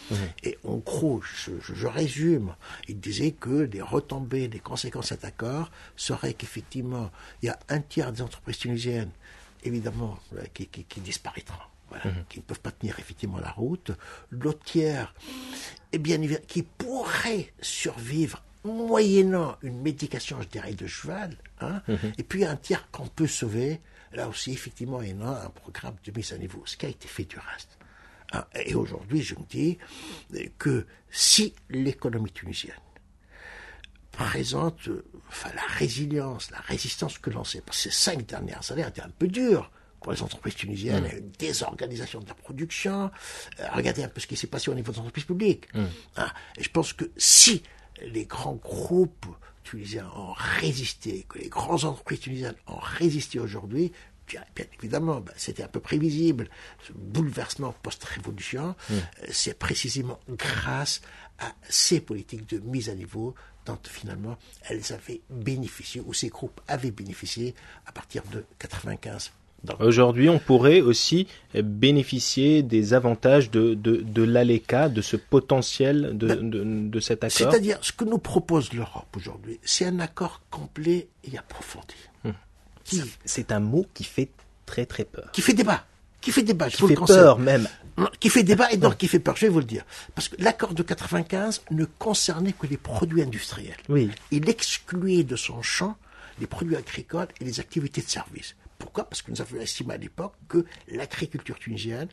[0.10, 0.15] Mm.
[0.43, 2.56] Et en gros, je, résume,
[2.88, 7.60] il disait que les retombées, les conséquences de cet accord seraient qu'effectivement, il y a
[7.69, 9.12] un tiers des entreprises tunisiennes
[9.63, 11.56] évidemment, euh, qui, qui, disparaîtront.
[12.06, 12.26] Mhm.
[12.30, 13.91] qui ne peuvent pas tenir effectivement la route.
[14.30, 15.12] L'autre tiers,
[15.91, 21.82] eh bien, qui pourrait survivre moyennant une médication, je dirais, de cheval, hein.
[21.88, 22.13] mhm.
[22.17, 25.95] et puis un tiers qu'on peut sauver, là aussi, effectivement, il y a un programme
[26.04, 27.78] de mise à niveau, ce qui a été fait du reste.
[28.34, 28.45] Hein.
[28.65, 29.78] Et aujourd'hui, je me dis
[30.58, 32.76] que si l'économie tunisienne
[34.19, 34.89] présente
[35.29, 37.62] enfin, la résilience, la résistance que l'on sait.
[37.62, 41.17] Parce que ces cinq dernières années étaient un peu dures pour les entreprises tunisiennes, mm.
[41.17, 43.12] une désorganisation de la production.
[43.60, 45.73] Euh, regardez un peu ce qui s'est passé au niveau des entreprises publiques.
[45.73, 45.86] Mm.
[46.17, 46.32] Hein.
[46.58, 47.63] et je pense que si
[48.01, 49.25] les grands groupes
[49.63, 53.91] tunisiens ont résisté, que les grandes entreprises tunisiennes ont résisté aujourd'hui,
[54.27, 54.43] bien
[54.77, 56.49] évidemment, ben, c'était un peu prévisible,
[56.86, 58.93] ce bouleversement post-révolution, mm.
[58.93, 61.01] euh, c'est précisément grâce
[61.39, 63.34] à ces politiques de mise à niveau
[63.73, 67.55] dont finalement elles avaient bénéficié, ou ces groupes avaient bénéficié
[67.86, 69.32] à partir de 95.
[69.79, 76.27] Aujourd'hui, on pourrait aussi bénéficier des avantages de, de, de l'ALECA, de ce potentiel de,
[76.27, 77.51] ben, de, de, cet accord.
[77.51, 81.95] C'est-à-dire, ce que nous propose l'Europe aujourd'hui, c'est un accord complet et approfondi.
[82.23, 82.32] Hmm.
[83.25, 84.29] C'est un mot qui fait
[84.65, 85.29] très très peur.
[85.34, 85.86] Qui fait débat.
[86.21, 87.67] Qui fait débat, je Qui vous le fait peur même.
[88.19, 89.84] Qui fait débat et donc qui fait peur, je vais vous le dire.
[90.15, 93.77] Parce que l'accord de 95 ne concernait que les produits industriels.
[93.89, 94.10] Oui.
[94.32, 95.97] Il excluait de son champ
[96.39, 98.55] les produits agricoles et les activités de service.
[98.77, 99.03] Pourquoi?
[99.03, 102.08] Parce que nous avions estimé à l'époque que l'agriculture tunisienne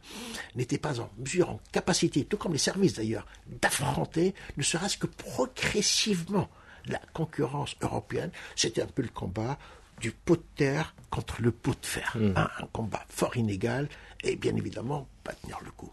[0.56, 5.06] n'était pas en mesure, en capacité, tout comme les services d'ailleurs, d'affronter, ne serait-ce que
[5.06, 6.48] progressivement,
[6.86, 8.30] la concurrence européenne.
[8.56, 9.58] C'était un peu le combat
[10.00, 12.16] du pot de terre contre le pot de fer.
[12.16, 13.88] Un, un combat fort inégal
[14.22, 15.92] et bien évidemment pas tenir le coup.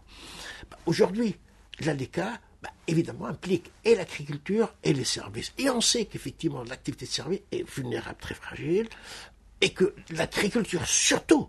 [0.70, 1.36] Bah, Aujourd'hui,
[1.80, 5.52] l'ALECA, bah, évidemment, implique et l'agriculture et les services.
[5.58, 8.88] Et on sait qu'effectivement, l'activité de service est vulnérable, très fragile,
[9.60, 11.48] et que l'agriculture, surtout,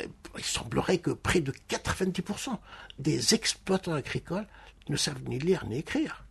[0.00, 2.58] euh, il semblerait que près de 90%
[2.98, 4.46] des exploitants agricoles
[4.88, 6.24] ne savent ni lire ni écrire.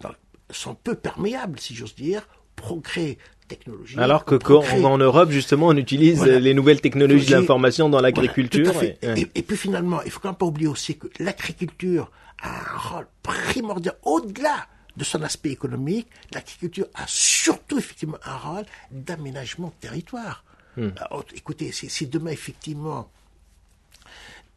[0.00, 0.14] Donc,
[0.50, 2.26] sont peu perméables, si j'ose dire,
[2.60, 3.18] progrès
[3.48, 3.98] technologique.
[3.98, 6.38] Alors que progrès- en Europe, justement, on utilise Voilà.
[6.38, 8.70] les nouvelles technologies de l'information dans l'agriculture.
[8.82, 9.20] et- ouais.
[9.22, 12.10] Et, et puis finalement, il faut quand même pas oublier aussi que l'agriculture
[12.42, 16.06] a un rôle primordial au-delà de son aspect économique.
[16.32, 20.44] L'agriculture a surtout effectivement un rôle d'aménagement de territoire.
[20.76, 23.10] Alors, écoutez, si, si demain effectivement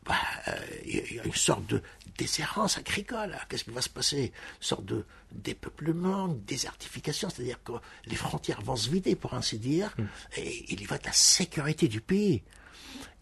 [0.06, 0.16] bah,
[0.48, 0.52] euh,
[0.86, 1.82] il y a- il une sorte de
[2.18, 3.38] déshérence agricole.
[3.50, 4.26] Qu'est-ce qui va se passer?
[4.26, 7.74] Une sorte de dépeuplement, une désertification, c'est-à-dire que
[8.06, 9.96] les frontières vont se vider, pour ainsi dire,
[10.38, 12.44] et il y va de la sécurité du pays.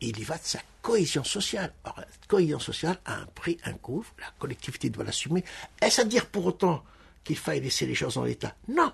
[0.01, 1.73] Il y va de sa cohésion sociale.
[1.85, 5.43] Or, la cohésion sociale a un prix, un coût, la collectivité doit l'assumer.
[5.81, 6.83] Est-ce à dire pour autant
[7.23, 8.55] qu'il faille laisser les choses en l'état?
[8.67, 8.91] Non.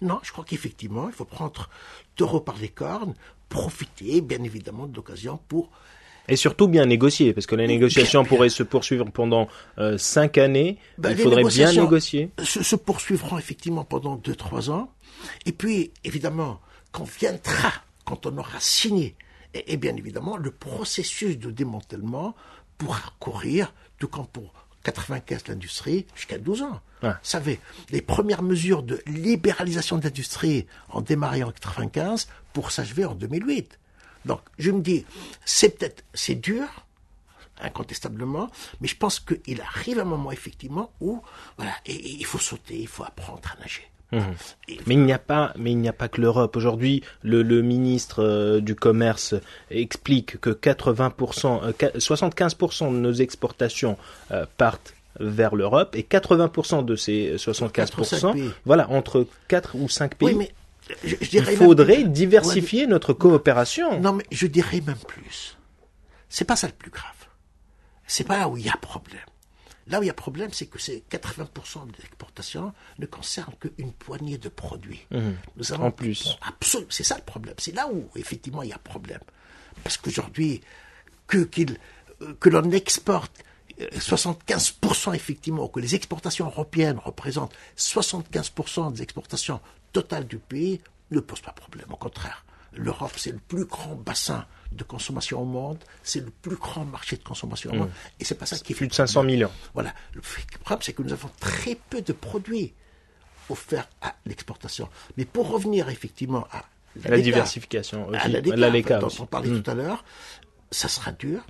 [0.00, 1.68] Non, je crois qu'effectivement, il faut prendre
[2.16, 3.14] taureau par les cornes,
[3.48, 5.70] profiter, bien évidemment, de l'occasion pour
[6.28, 10.78] Et surtout bien négocier, parce que les négociations pourraient se poursuivre pendant euh, cinq années.
[10.96, 12.30] Ben, Il faudrait bien négocier.
[12.42, 14.90] Se, se poursuivront effectivement pendant 2-3 ans.
[15.44, 16.60] Et puis, évidemment,
[16.92, 17.72] quand viendra,
[18.04, 19.16] quand on aura signé,
[19.52, 22.34] et, et bien évidemment, le processus de démantèlement
[22.78, 24.52] pourra courir, tout comme pour
[24.84, 26.80] 95 l'industrie, jusqu'à 12 ans.
[27.02, 27.10] Ouais.
[27.10, 27.60] Vous savez,
[27.90, 33.78] les premières mesures de libéralisation de l'industrie ont démarré en 95 pour s'achever en 2008.
[34.24, 35.04] Donc, je me dis,
[35.44, 36.64] c'est peut-être, c'est dur,
[37.60, 41.22] incontestablement, mais je pense qu'il arrive un moment effectivement où,
[41.56, 43.82] voilà, et, et il faut sauter, il faut apprendre à nager.
[44.68, 46.54] Et- Mais il n'y a pas, mais il n'y a pas que l'Europe.
[46.56, 49.34] Aujourd'hui, le, le ministre euh, du commerce
[49.72, 53.96] explique que 80%, euh, qua- 75% de nos exportations
[54.30, 57.34] euh, partent vers l'Europe et 80% de ces
[57.72, 58.50] Quatre ou cinq 75%, pays.
[58.64, 60.28] voilà, entre 4 ou 5 pays.
[60.28, 60.52] oui, mais
[61.04, 64.00] je, je il dirais même- faudrait diversifier notre coopération.
[64.00, 65.56] Non, mais je dirais même plus.
[66.28, 67.10] C'est pas ça le plus grave.
[68.06, 69.20] C'est pas là où il y a problème.
[69.86, 73.92] Là où il y a problème, c'est que ces 80% de l'exportation ne concernent qu'une
[73.92, 75.06] poignée de produits.
[75.56, 75.88] Nous avons Mmh.
[75.88, 76.38] En plus.
[76.46, 77.54] Absolument, c'est ça le problème.
[77.58, 79.20] C'est là où effectivement il y a problème.
[79.82, 80.62] Parce qu'aujourd'hui,
[81.26, 81.78] que qu'il
[82.22, 83.32] euh, que l'on exporte
[83.80, 89.60] euh, 75% effectivement, que les exportations européennes représentent 75% des exportations
[89.94, 90.80] totales du pays,
[91.10, 91.86] ne pose pas problème.
[91.90, 96.56] Au contraire, l'Europe c'est le plus grand bassin de consommation au monde, c'est le plus
[96.56, 99.22] grand marché de consommation au monde, et c'est pas ça qui fait Plus de 500
[99.22, 99.50] millions.
[99.72, 99.94] voilà.
[100.14, 102.74] Le problème, c'est que nous avons très peu de produits
[103.48, 104.88] offerts à l'exportation.
[105.16, 106.64] Mais pour revenir effectivement à
[107.08, 108.16] La diversification aussi.
[108.18, 109.62] à l'ALECA, l'ALECA dont on parlait Mm.
[109.62, 110.04] tout à l'heure,
[110.72, 111.40] ça sera dur.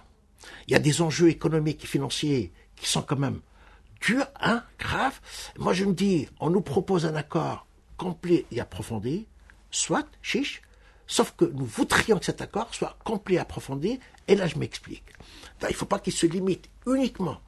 [0.68, 3.40] Il y a des enjeux économiques et financiers qui sont quand même
[4.02, 5.18] durs, hein, graves.
[5.58, 9.26] Moi, je me dis, on nous propose un accord complet et approfondi,
[9.70, 10.62] soit, chiche,
[11.06, 15.04] sauf que nous voudrions que cet accord soit complet et approfondi, et là, je m'explique.
[15.60, 17.40] Ben, Il ne faut pas qu'il se limite uniquement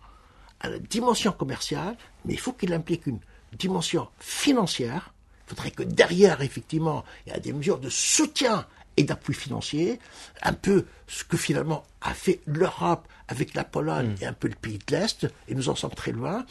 [0.61, 3.21] à la dimension commerciale, mais il faut qu'il implique une
[3.53, 5.13] dimension financière.
[5.47, 10.01] Il faudrait que derrière, effectivement, il y a des mesures de soutien et d'appui financier,
[10.43, 14.55] un peu ce que finalement a fait l'Europe avec la Pologne et un peu le
[14.55, 16.47] pays de l'Est, et nous en sommes très loin.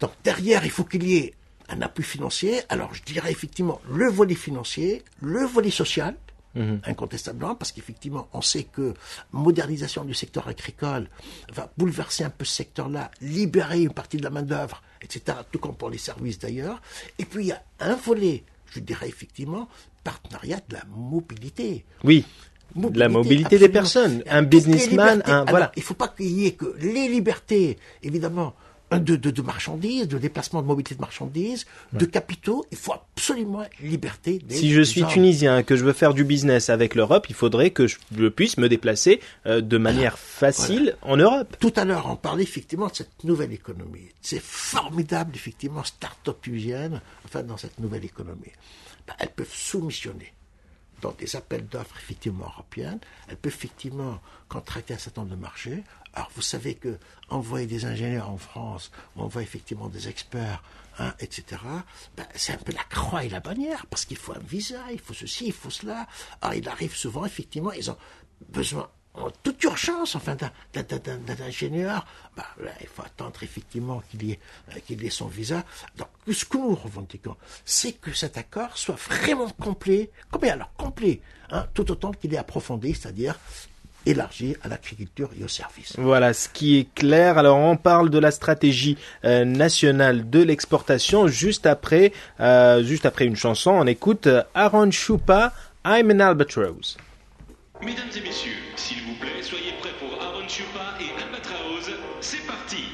[0.00, 1.34] Donc derrière, il faut qu'il y ait
[1.68, 2.62] un appui financier.
[2.68, 6.16] Alors je dirais effectivement le volet financier, le volet social,
[6.84, 8.94] incontestablement, parce qu'effectivement, on sait que
[9.32, 11.08] modernisation du secteur agricole
[11.52, 15.74] va bouleverser un peu ce secteur-là, libérer une partie de la main-d'œuvre, etc., tout comme
[15.74, 16.80] pour les services d'ailleurs.
[17.18, 19.68] Et puis il y a un volet, je dirais effectivement,
[20.04, 21.84] partenariat de la mobilité.
[22.04, 22.24] Oui.
[22.94, 24.22] la mobilité des personnes.
[24.28, 25.72] Un businessman, un, Alors, voilà.
[25.76, 28.54] il ne faut pas qu'il y ait que les libertés, évidemment,
[28.98, 32.64] de, de, de marchandises, de déplacement de mobilité de marchandises, de capitaux.
[32.70, 35.10] Il faut absolument liberté des Si je suis hommes.
[35.10, 37.96] tunisien et que je veux faire du business avec l'Europe, il faudrait que je
[38.28, 41.56] puisse me déplacer euh, de manière facile en Europe.
[41.60, 44.08] Tout à l'heure, on parlait effectivement de cette nouvelle économie.
[44.20, 46.38] C'est formidable, effectivement, start-up
[47.24, 48.52] enfin, dans cette nouvelle économie.
[49.06, 50.32] Ben, elles peuvent soumissionner
[51.04, 55.84] dans des appels d'offres effectivement européennes, elle peut effectivement contracter un certain nombre de marchés.
[56.14, 60.62] Alors vous savez que envoyer des ingénieurs en France, envoyer effectivement des experts,
[60.98, 61.60] hein, etc.,
[62.16, 64.98] ben, c'est un peu la croix et la bannière, parce qu'il faut un visa, il
[64.98, 66.06] faut ceci, il faut cela.
[66.40, 67.98] Alors il arrive souvent, effectivement, ils ont
[68.48, 72.04] besoin en toute urgence, enfin, d'un ingénieur,
[72.36, 72.46] bah,
[72.80, 74.38] il faut attendre effectivement qu'il ait,
[74.70, 75.64] euh, qu'il ait son visa.
[75.96, 81.20] Donc, ce que nous revendiquons, c'est que cet accord soit vraiment complet, complet alors complet,
[81.50, 83.38] hein, tout autant qu'il est approfondi, c'est-à-dire
[84.06, 85.94] élargi à l'agriculture et aux services.
[85.96, 87.38] Voilà, ce qui est clair.
[87.38, 93.26] Alors, on parle de la stratégie euh, nationale de l'exportation juste après, euh, juste après
[93.26, 93.70] une chanson.
[93.70, 95.52] On écoute Aaron Choupa,
[95.86, 96.98] I'm an Albatross.
[97.82, 101.90] Mesdames et messieurs, s'il vous plaît, soyez prêts pour Aaron Chupa et Albatraoz.
[102.20, 102.84] C'est parti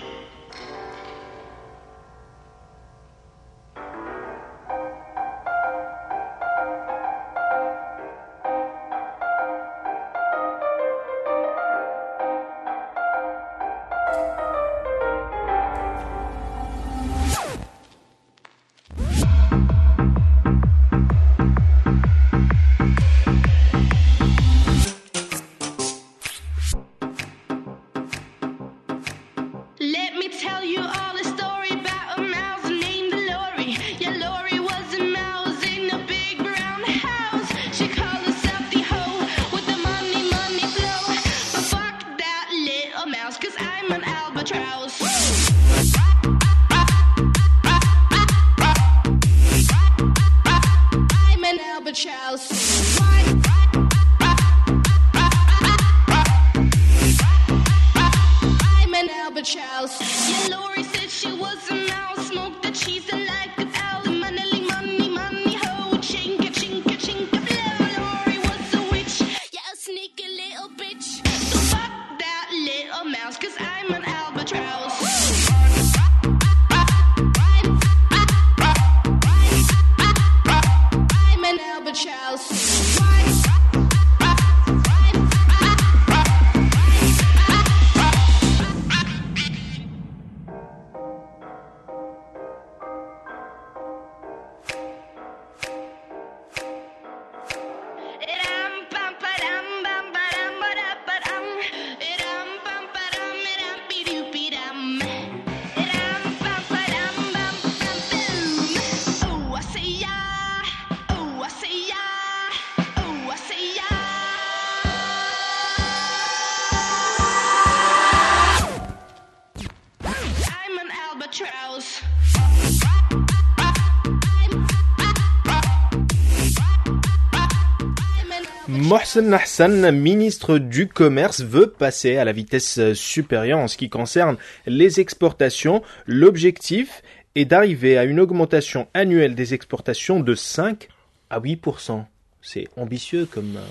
[128.90, 134.37] Mohsen Hassan, ministre du Commerce, veut passer à la vitesse supérieure en ce qui concerne
[134.66, 135.85] les exportations.
[136.07, 137.00] L'objectif
[137.37, 140.88] est d'arriver à une augmentation annuelle des exportations de 5
[141.31, 142.05] à 8%.
[142.42, 143.64] C'est ambitieux comme euh,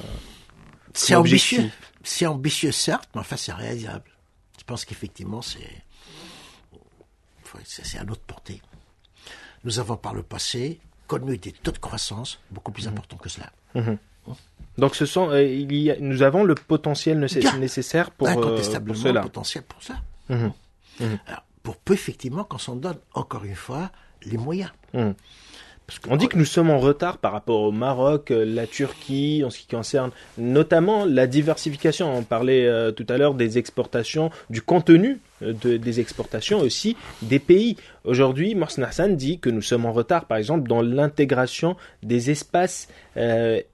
[0.94, 1.70] C'est ambitieux.
[2.02, 4.10] C'est ambitieux, certes, mais enfin, c'est réalisable.
[4.58, 5.84] Je pense qu'effectivement, c'est
[7.66, 8.62] c'est à notre portée.
[9.66, 12.92] Nous avons par le passé connu des taux de croissance beaucoup plus mmh.
[12.92, 13.52] importants que cela.
[13.76, 13.96] Mmh.
[14.78, 17.20] Donc ce sont, euh, il y a, nous avons le potentiel
[17.60, 19.22] nécessaire pour, euh, pour cela.
[19.22, 19.96] le potentiel pour ça.
[20.30, 20.52] Mhm.
[21.00, 21.20] Mhm.
[21.28, 23.92] Alors, pour peu effectivement qu'on s'en donne encore une fois
[24.24, 24.72] les moyens.
[26.06, 26.14] Mhm.
[26.14, 29.50] On dit que nous sommes en retard par rapport au Maroc, euh, la Turquie, en
[29.50, 32.16] ce qui concerne notamment la diversification.
[32.16, 37.40] On parlait euh, tout à l'heure des exportations, du contenu euh, des exportations aussi des
[37.40, 37.78] pays.
[38.04, 42.88] Aujourd'hui, Morsen Hassan dit que nous sommes en retard, par exemple, dans l'intégration des espaces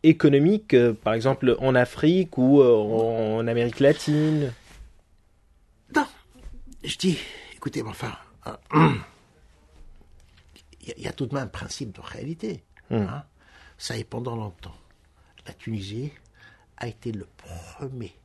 [0.02, 4.52] économiques, par exemple en Afrique ou en Amérique latine.
[5.96, 6.06] Non,
[6.84, 7.20] je dis,
[7.56, 8.12] écoutez, enfin
[10.86, 12.64] il y, a tout de même un principe de réalité.
[12.90, 12.96] Hmm.
[12.96, 13.24] Hein.
[13.78, 14.76] Ça est pendant longtemps.
[15.48, 16.12] La Tunisie
[16.78, 18.16] a été le premier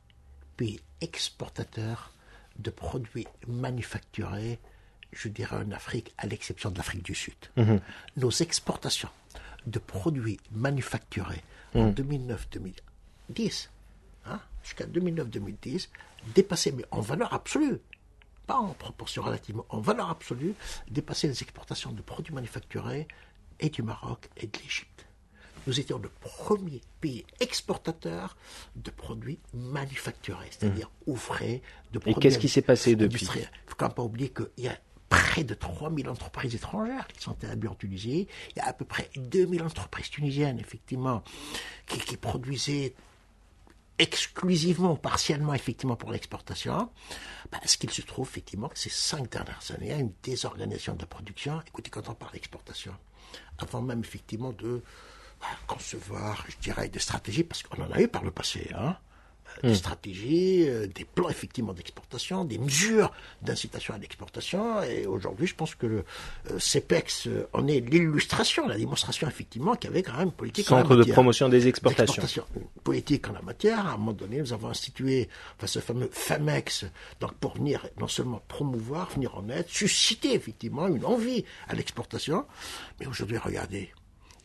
[0.57, 2.13] pays exportateur
[2.59, 4.59] de produits manufacturés,
[5.11, 7.35] je dirais en Afrique, à l'exception de l'Afrique du Sud.
[7.57, 7.77] Hmm.
[8.17, 9.09] Nos exportations
[9.65, 11.43] de produits manufacturés
[11.73, 12.71] en 2009-2010,
[13.29, 14.31] hmm.
[14.31, 15.89] hein, jusqu'à 2009-2010,
[16.35, 17.79] dépassaient, mais en valeur absolue,
[18.47, 20.53] en proportion relativement, en valeur absolue,
[20.89, 23.07] dépasser les exportations de produits manufacturés
[23.59, 25.05] et du Maroc et de l'Égypte.
[25.67, 28.35] Nous étions le premier pays exportateur
[28.75, 31.11] de produits manufacturés, c'est-à-dire mmh.
[31.11, 31.61] ouvrés
[31.93, 34.29] de produits Et qu'est-ce qui s'est passé depuis Il ne faut quand même pas oublier
[34.29, 34.77] qu'il y a
[35.07, 38.27] près de 3000 entreprises étrangères qui sont établies en Tunisie.
[38.51, 41.21] Il y a à peu près 2000 entreprises tunisiennes, effectivement,
[41.85, 42.95] qui, qui produisaient
[44.01, 46.89] exclusivement, partiellement, effectivement, pour l'exportation,
[47.51, 50.13] ben, ce qu'il se trouve, effectivement, que ces cinq dernières années, il y a une
[50.23, 51.61] désorganisation de la production.
[51.67, 52.93] Écoutez, quand on parle d'exportation,
[53.59, 54.81] avant même, effectivement, de
[55.39, 58.97] ben, concevoir, je dirais, des stratégies, parce qu'on en a eu par le passé, hein,
[59.63, 59.75] des Hmm.
[59.75, 64.81] stratégies, euh, des plans effectivement d'exportation, des mesures d'incitation à l'exportation.
[64.83, 66.03] Et aujourd'hui, je pense que le
[66.49, 70.31] euh, CEPEX euh, en est l'illustration, la démonstration effectivement qu'il y avait quand même une
[70.31, 72.45] politique en la Centre de matière promotion des exportations.
[72.55, 73.85] Une politique en la matière.
[73.85, 76.85] À un moment donné, nous avons institué enfin, ce fameux FAMEX
[77.19, 82.45] donc pour venir non seulement promouvoir, venir en aide, susciter effectivement une envie à l'exportation.
[82.99, 83.91] Mais aujourd'hui, regardez,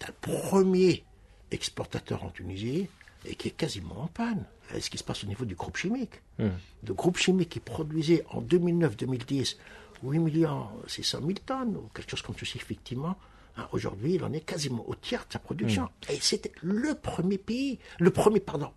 [0.06, 1.04] le premier
[1.50, 2.88] exportateur en Tunisie
[3.26, 4.44] et qui est quasiment en panne.
[4.64, 6.22] Regardez ce qui se passe au niveau du groupe chimique.
[6.38, 9.56] Le groupe chimique qui produisait en 2009-2010
[10.02, 13.16] 8 millions 600 000 tonnes, ou quelque chose comme ceci, effectivement.
[13.56, 15.88] Hein, Aujourd'hui, il en est quasiment au tiers de sa production.
[16.10, 18.70] Et c'était le premier pays, le premier, pardon,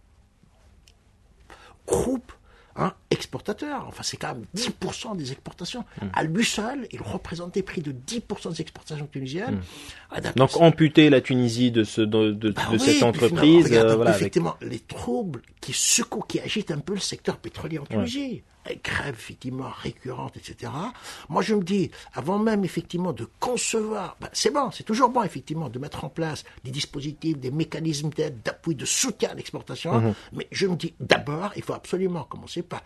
[1.85, 2.31] groupe
[2.79, 3.85] hein, exportateur.
[3.87, 5.83] Enfin, c'est quand même 10% des exportations.
[6.13, 9.61] À lui seul, il représentait près de 10% des exportations tunisiennes.
[10.13, 13.83] D'accord, Donc amputer la Tunisie de, ce, de, de- bah de oui, cette entreprise, finalement,
[13.89, 17.37] regarde un euh, avec- effectivement, les troubles qui secouent, qui agitent un peu le secteur
[17.37, 18.43] pétrolier en Tunisie.
[18.77, 20.71] Grèves, effectivement, récurrentes, etc.
[21.29, 25.23] Moi, je me dis, avant même, effectivement, de concevoir, bah, c'est bon, c'est toujours bon,
[25.23, 29.99] effectivement, de mettre en place des dispositifs, des mécanismes d'aide, d'appui, de soutien à l'exportation.
[30.01, 30.13] Mhm.
[30.33, 32.81] Mais je me dis, d'abord, il faut absolument commencer par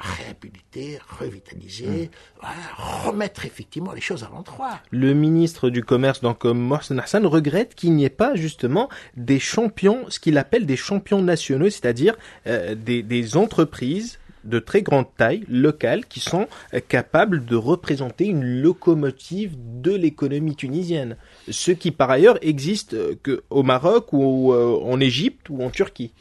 [0.00, 2.08] réhabiliter, revitaliser, Mhm.
[2.40, 4.78] voilà, remettre effectivement les choses à l'endroit.
[4.90, 9.40] Le ministre du Commerce, donc euh, Mohsen Hassan, regrette qu'il n'y ait pas justement des
[9.40, 12.14] champions, ce qu'il appelle des champions nationaux, c'est-à-dire
[12.46, 18.26] euh, des, des entreprises de très grande taille, locales, qui sont euh, capables de représenter
[18.26, 21.16] une locomotive de l'économie tunisienne.
[21.50, 25.70] Ce qui par ailleurs existe euh, que au Maroc ou euh, en Égypte ou en
[25.70, 26.12] Turquie.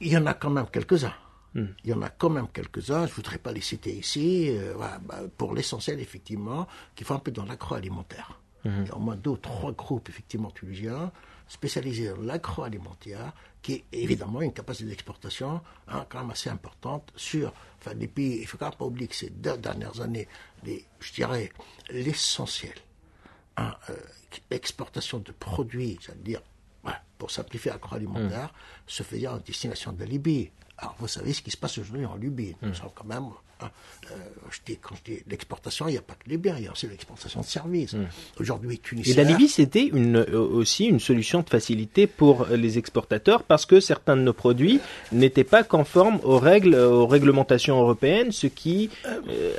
[0.00, 1.14] Il y en a quand même quelques-uns.
[1.54, 1.66] Hmm.
[1.84, 4.74] Il y en a quand même quelques-uns, je ne voudrais pas les citer ici, euh,
[4.76, 8.40] voilà, bah, pour l'essentiel, effectivement, qui font un peu dans l'agroalimentaire.
[8.64, 11.10] Il y a au moins deux ou trois groupes, effectivement, tunisiens,
[11.46, 13.32] spécialisés dans l'agroalimentaire,
[13.62, 18.36] qui est évidemment une capacité d'exportation hein, quand même assez importante sur enfin, des pays.
[18.36, 20.28] Il ne faut pas oublier que ces deux dernières années,
[20.64, 21.50] les, je dirais,
[21.90, 22.74] l'essentiel
[23.56, 23.96] hein, euh,
[24.50, 26.40] l'exportation de produits, c'est-à-dire,
[27.18, 28.54] pour simplifier agroalimentaire,
[28.86, 30.50] se faisait en destination de la Libye.
[30.78, 32.54] Alors, vous savez ce qui se passe aujourd'hui en Libye.
[32.62, 33.28] Nous sommes quand même,
[34.50, 36.66] je dis, quand je dis l'exportation, il n'y a pas que les biens, il y
[36.68, 37.94] a aussi l'exportation de services.
[38.40, 39.16] Aujourd'hui, Et Tunisien.
[39.16, 43.66] la Libye, c'était une, euh, aussi une solution de facilité pour euh, les exportateurs parce
[43.66, 44.80] que certains de nos produits
[45.12, 49.52] n'étaient pas conformes aux règles, euh, aux réglementations européennes, ce qui, euh,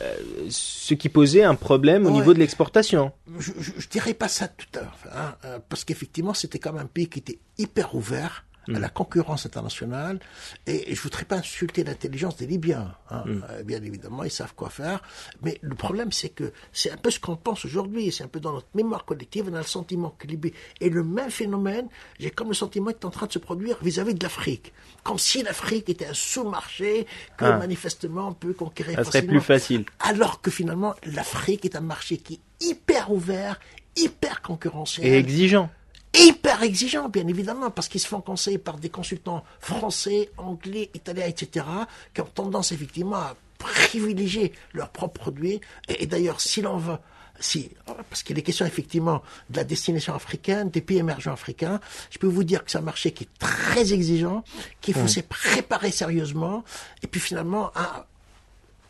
[0.50, 2.16] ce qui posait un problème au Ouais.
[2.16, 3.12] niveau de l'exportation.
[3.38, 6.84] je, je dirais pas ça tout à l'heure, hein, euh, parce qu'effectivement, c'était quand même
[6.84, 10.20] un pays qui était hyper ouvert à la concurrence internationale,
[10.68, 12.94] et, et je voudrais pas insulter l'intelligence des Libyens.
[13.10, 13.24] hein.
[13.28, 15.02] Euh, bien évidemment, ils savent quoi faire,
[15.42, 18.40] mais le problème, c'est que c'est un peu ce qu'on pense aujourd'hui, c'est un peu
[18.40, 21.88] dans notre mémoire collective, on a le sentiment que Libye est le même phénomène,
[22.20, 24.72] j'ai comme le sentiment qu'il est en train de se produire vis-à-vis de l'Afrique,
[25.04, 27.08] comme si l'Afrique était un sous-marché
[27.38, 27.58] que Ah.
[27.58, 29.40] manifestement on peut conquérir Ça serait facilement.
[29.40, 29.86] plus facile.
[30.02, 33.60] Alors que finalement, l'Afrique est un marché qui est hyper ouvert,
[33.96, 35.70] hyper concurrentiel, Et exigeant.
[36.14, 41.28] Hyper exigeant, bien évidemment, parce qu'ils se font conseiller par des consultants français, anglais, italiens,
[41.28, 41.66] etc.,
[42.14, 45.62] qui ont tendance effectivement à privilégier leurs propres produits.
[45.88, 46.98] Et, et d'ailleurs, si l'on veut,
[47.40, 51.80] si, parce qu'il est question effectivement de la destination africaine, des pays émergents africains,
[52.10, 54.44] je peux vous dire que c'est un marché qui est très exigeant,
[54.82, 56.64] qu'il faut se préparer sérieusement,
[57.02, 58.08] et puis finalement, à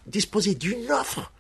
[0.08, 1.32] disposer d'une offre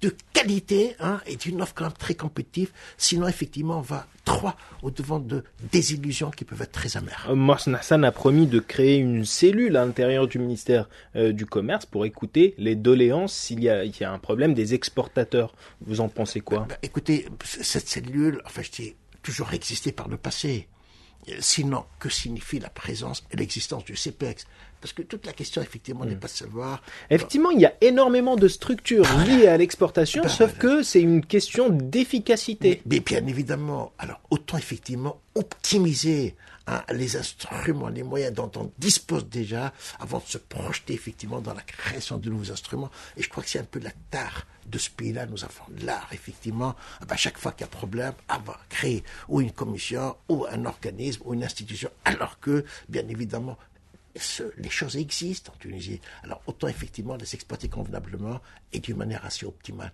[0.00, 2.70] de qualité hein, et d'une offre quand même très compétitive.
[2.96, 4.50] Sinon, effectivement, on va trop
[4.82, 7.26] au devant de désillusions qui peuvent être très amères.
[7.28, 11.46] Euh, Mohsen Hassan a promis de créer une cellule à l'intérieur du ministère euh, du
[11.46, 15.54] Commerce pour écouter les doléances s'il y a, il y a un problème des exportateurs.
[15.82, 16.66] Vous en pensez quoi?
[16.68, 20.68] Ben, écoutez, cette cellule, enfin, je dis, toujours existé par le passé.
[21.28, 24.46] Euh, Sinon, que signifie la présence et l'existence du CPEX
[24.84, 26.82] Parce que toute la question, effectivement, n'est pas de savoir.
[27.08, 31.24] Effectivement, il y a énormément de structures liées à l'exportation, Ben, sauf que c'est une
[31.24, 32.82] question d'efficacité.
[32.84, 39.26] Mais bien évidemment, alors autant effectivement optimiser hein, les instruments, les moyens dont on dispose
[39.26, 42.90] déjà avant de se projeter effectivement dans la création de nouveaux instruments.
[43.16, 45.24] Et je crois que c'est un peu la tare de ce pays-là.
[45.24, 49.02] Nous avons l'art, effectivement, ah ben, chaque fois qu'il y a un problème, avoir créé
[49.30, 53.56] ou une commission, ou un organisme, ou une institution, alors que, bien évidemment,
[54.58, 56.00] les choses existent en Tunisie.
[56.22, 58.40] Alors autant effectivement les exploiter convenablement
[58.72, 59.92] et d'une manière assez optimale.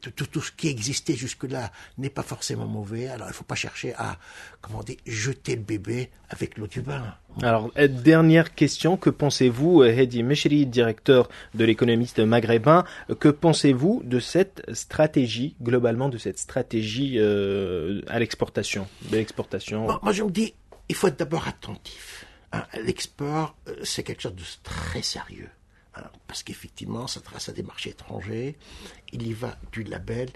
[0.00, 3.08] Tout, tout, ce qui existait jusque-là n'est pas forcément mauvais.
[3.08, 4.18] Alors il ne faut pas chercher à,
[4.60, 7.14] comment dire, jeter le bébé avec l'eau du bain.
[7.42, 12.84] Alors euh, dernière question, que pensez-vous, euh, Hedi Meshri, directeur de l'économiste maghrébin,
[13.20, 19.86] que pensez-vous de cette stratégie globalement, de cette stratégie euh, à l'exportation, de l'exportation?
[20.02, 20.54] Moi je me dis,
[20.88, 22.25] il faut être d'abord attentif
[22.74, 25.50] l'export, euh, c'est quelque chose de très sérieux.
[26.26, 28.56] Parce qu'effectivement, ça trace à des marchés étrangers.
[29.12, 30.28] Il y va du label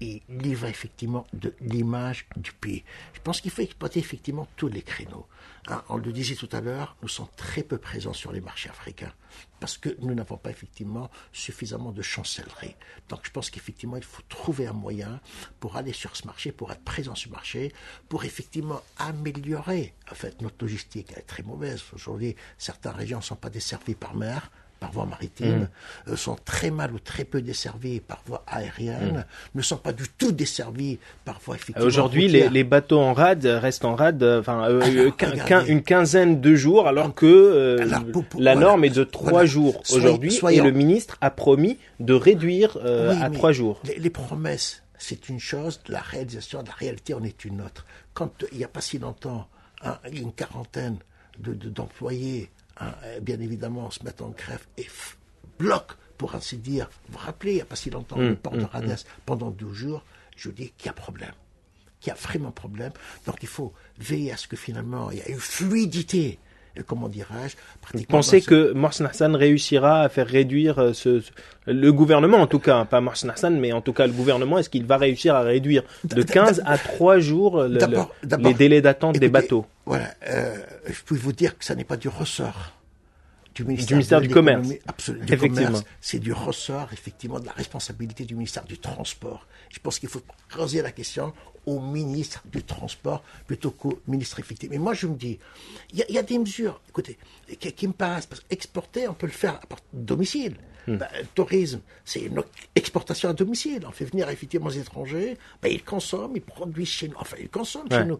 [0.00, 2.84] et va effectivement de l'image du pays.
[3.14, 5.26] Je pense qu'il faut exploiter effectivement tous les créneaux.
[5.68, 8.68] Hein, on le disait tout à l'heure, nous sommes très peu présents sur les marchés
[8.68, 9.12] africains
[9.60, 12.76] parce que nous n'avons pas effectivement suffisamment de chancellerie.
[13.08, 15.20] Donc je pense qu'effectivement il faut trouver un moyen
[15.60, 17.72] pour aller sur ce marché, pour être présent sur ce marché,
[18.08, 21.08] pour effectivement améliorer en fait notre logistique.
[21.12, 22.36] Elle est très mauvaise aujourd'hui.
[22.58, 24.50] Certaines régions ne sont pas desservies par mer
[24.84, 25.60] par voie maritime,
[26.06, 26.12] mm.
[26.12, 29.24] euh, sont très mal ou très peu desservis par voie aérienne,
[29.54, 29.58] mm.
[29.58, 31.86] ne sont pas du tout desservis par voie effectivement.
[31.86, 35.10] Aujourd'hui, les, bateaux en rade restent en rade, euh, enfin, euh,
[35.66, 37.78] une quinzaine de jours, alors que
[38.38, 42.76] la norme est de trois jours aujourd'hui, et le ministre a promis de réduire
[43.20, 43.80] à trois jours.
[43.84, 47.86] Les, promesses, c'est une chose, la réalisation, la réalité en est une autre.
[48.12, 49.48] Quand il n'y a pas si longtemps,
[49.82, 50.98] hein, une quarantaine
[51.38, 52.50] d'employés
[53.22, 54.86] bien évidemment, se mettent en grève et
[55.58, 56.88] bloquent, pour ainsi dire.
[57.08, 58.94] Vous vous rappelez, il n'y a pas si longtemps, le mmh, port de mmh, Radès,
[58.94, 59.08] mmh.
[59.26, 60.04] pendant 12 jours,
[60.36, 61.32] je dis qu'il y a problème.
[62.00, 62.92] Qu'il y a vraiment problème.
[63.26, 66.38] Donc il faut veiller à ce que finalement, il y ait une fluidité
[66.82, 67.56] comment dirais-je
[67.96, 71.22] Vous pensez que Morsen Hassan réussira à faire réduire euh, ce,
[71.66, 74.70] le gouvernement en tout cas, pas Morsen Hassan, mais en tout cas le gouvernement, est-ce
[74.70, 79.66] qu'il va réussir à réduire de 15 à 3 jours les délais d'attente des bateaux?
[79.86, 80.56] Voilà, euh,
[80.86, 82.72] je peux vous dire que ça n'est pas du ressort
[83.54, 84.68] du ministère, du, Commerce.
[84.86, 85.80] Absolument, Effectivement.
[86.00, 89.46] C'est du ressort, effectivement, de la responsabilité du ministère du Transport.
[89.70, 91.32] Je pense qu'il faut creuser la question
[91.66, 94.70] au ministre du Transport plutôt qu'au ministre effectif.
[94.70, 95.38] Mais moi, je me dis,
[95.92, 97.16] il y, a des mesures, écoutez,
[97.58, 100.56] qui, me paraissent, parce exporter, on peut le faire à domicile.
[100.86, 100.96] Hmm.
[100.96, 102.42] Ben, le tourisme, c'est une
[102.74, 103.84] exportation à domicile.
[103.86, 107.16] On fait venir effectivement les étrangers, ben, ils consomment, ils produisent chez nous.
[107.18, 108.18] Enfin, ils consomment chez nous.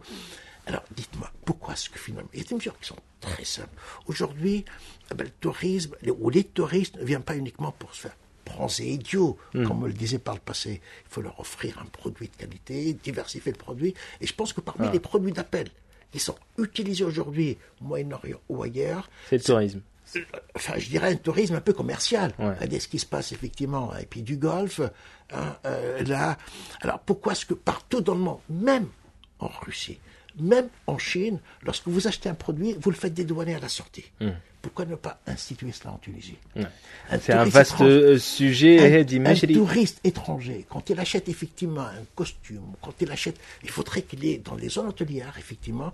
[0.67, 3.69] Alors, dites-moi, pourquoi est-ce que finalement, il y a des mesures qui sont très simples.
[4.07, 4.65] Aujourd'hui,
[5.11, 8.85] eh ben, le tourisme, ou les touristes ne viennent pas uniquement pour se faire bronzer
[8.85, 9.67] idiot, hmm.
[9.67, 10.81] comme on le disait par le passé.
[11.05, 13.93] Il faut leur offrir un produit de qualité, diversifier le produit.
[14.21, 14.91] Et je pense que parmi ah.
[14.91, 15.69] les produits d'appel
[16.11, 19.81] qui sont utilisés aujourd'hui au Moyen-Orient ou ailleurs, c'est le tourisme.
[20.55, 22.33] Enfin, je dirais un tourisme un peu commercial.
[22.37, 23.93] Regardez ce qui se passe effectivement.
[23.97, 24.79] Et puis du golf,
[25.31, 26.37] hein, euh, là.
[26.81, 28.87] Alors pourquoi est-ce que partout dans le monde, même
[29.39, 29.99] en Russie,
[30.39, 34.05] même en Chine, lorsque vous achetez un produit, vous le faites dédouaner à la sortie.
[34.19, 34.31] Hmm.
[34.61, 36.37] Pourquoi ne pas instituer cela en Tunisie?
[37.19, 39.05] C'est un vaste euh, sujet.
[39.05, 44.01] Un, un touriste étranger, quand il achète effectivement un costume, quand il achète, il faudrait
[44.01, 45.93] qu'il ait dans les zones hôtelières, effectivement,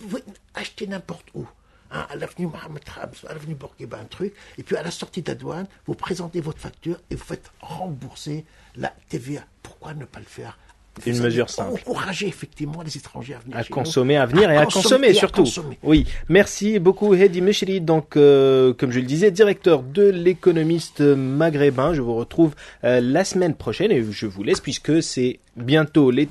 [0.00, 0.18] vous
[0.54, 1.46] achetez n'importe où.
[1.90, 5.22] Hein, à l'avenue Mohamed Trabs, à l'avenue Bourguiba, un truc, et puis à la sortie
[5.22, 8.44] de la douane, vous présentez votre facture et vous faites rembourser
[8.76, 9.42] la TVA.
[9.62, 10.58] Pourquoi ne pas le faire?
[11.06, 11.80] Une mesure simple.
[11.86, 13.56] Encourager effectivement les étrangers à venir.
[13.56, 15.44] À consommer, à venir et à consommer, surtout.
[15.82, 21.94] Oui, merci beaucoup Hedi Meshri, donc euh, comme je le disais, directeur de l'économiste maghrébin.
[21.94, 26.26] Je vous retrouve euh, la semaine prochaine et je vous laisse puisque c'est bientôt l'été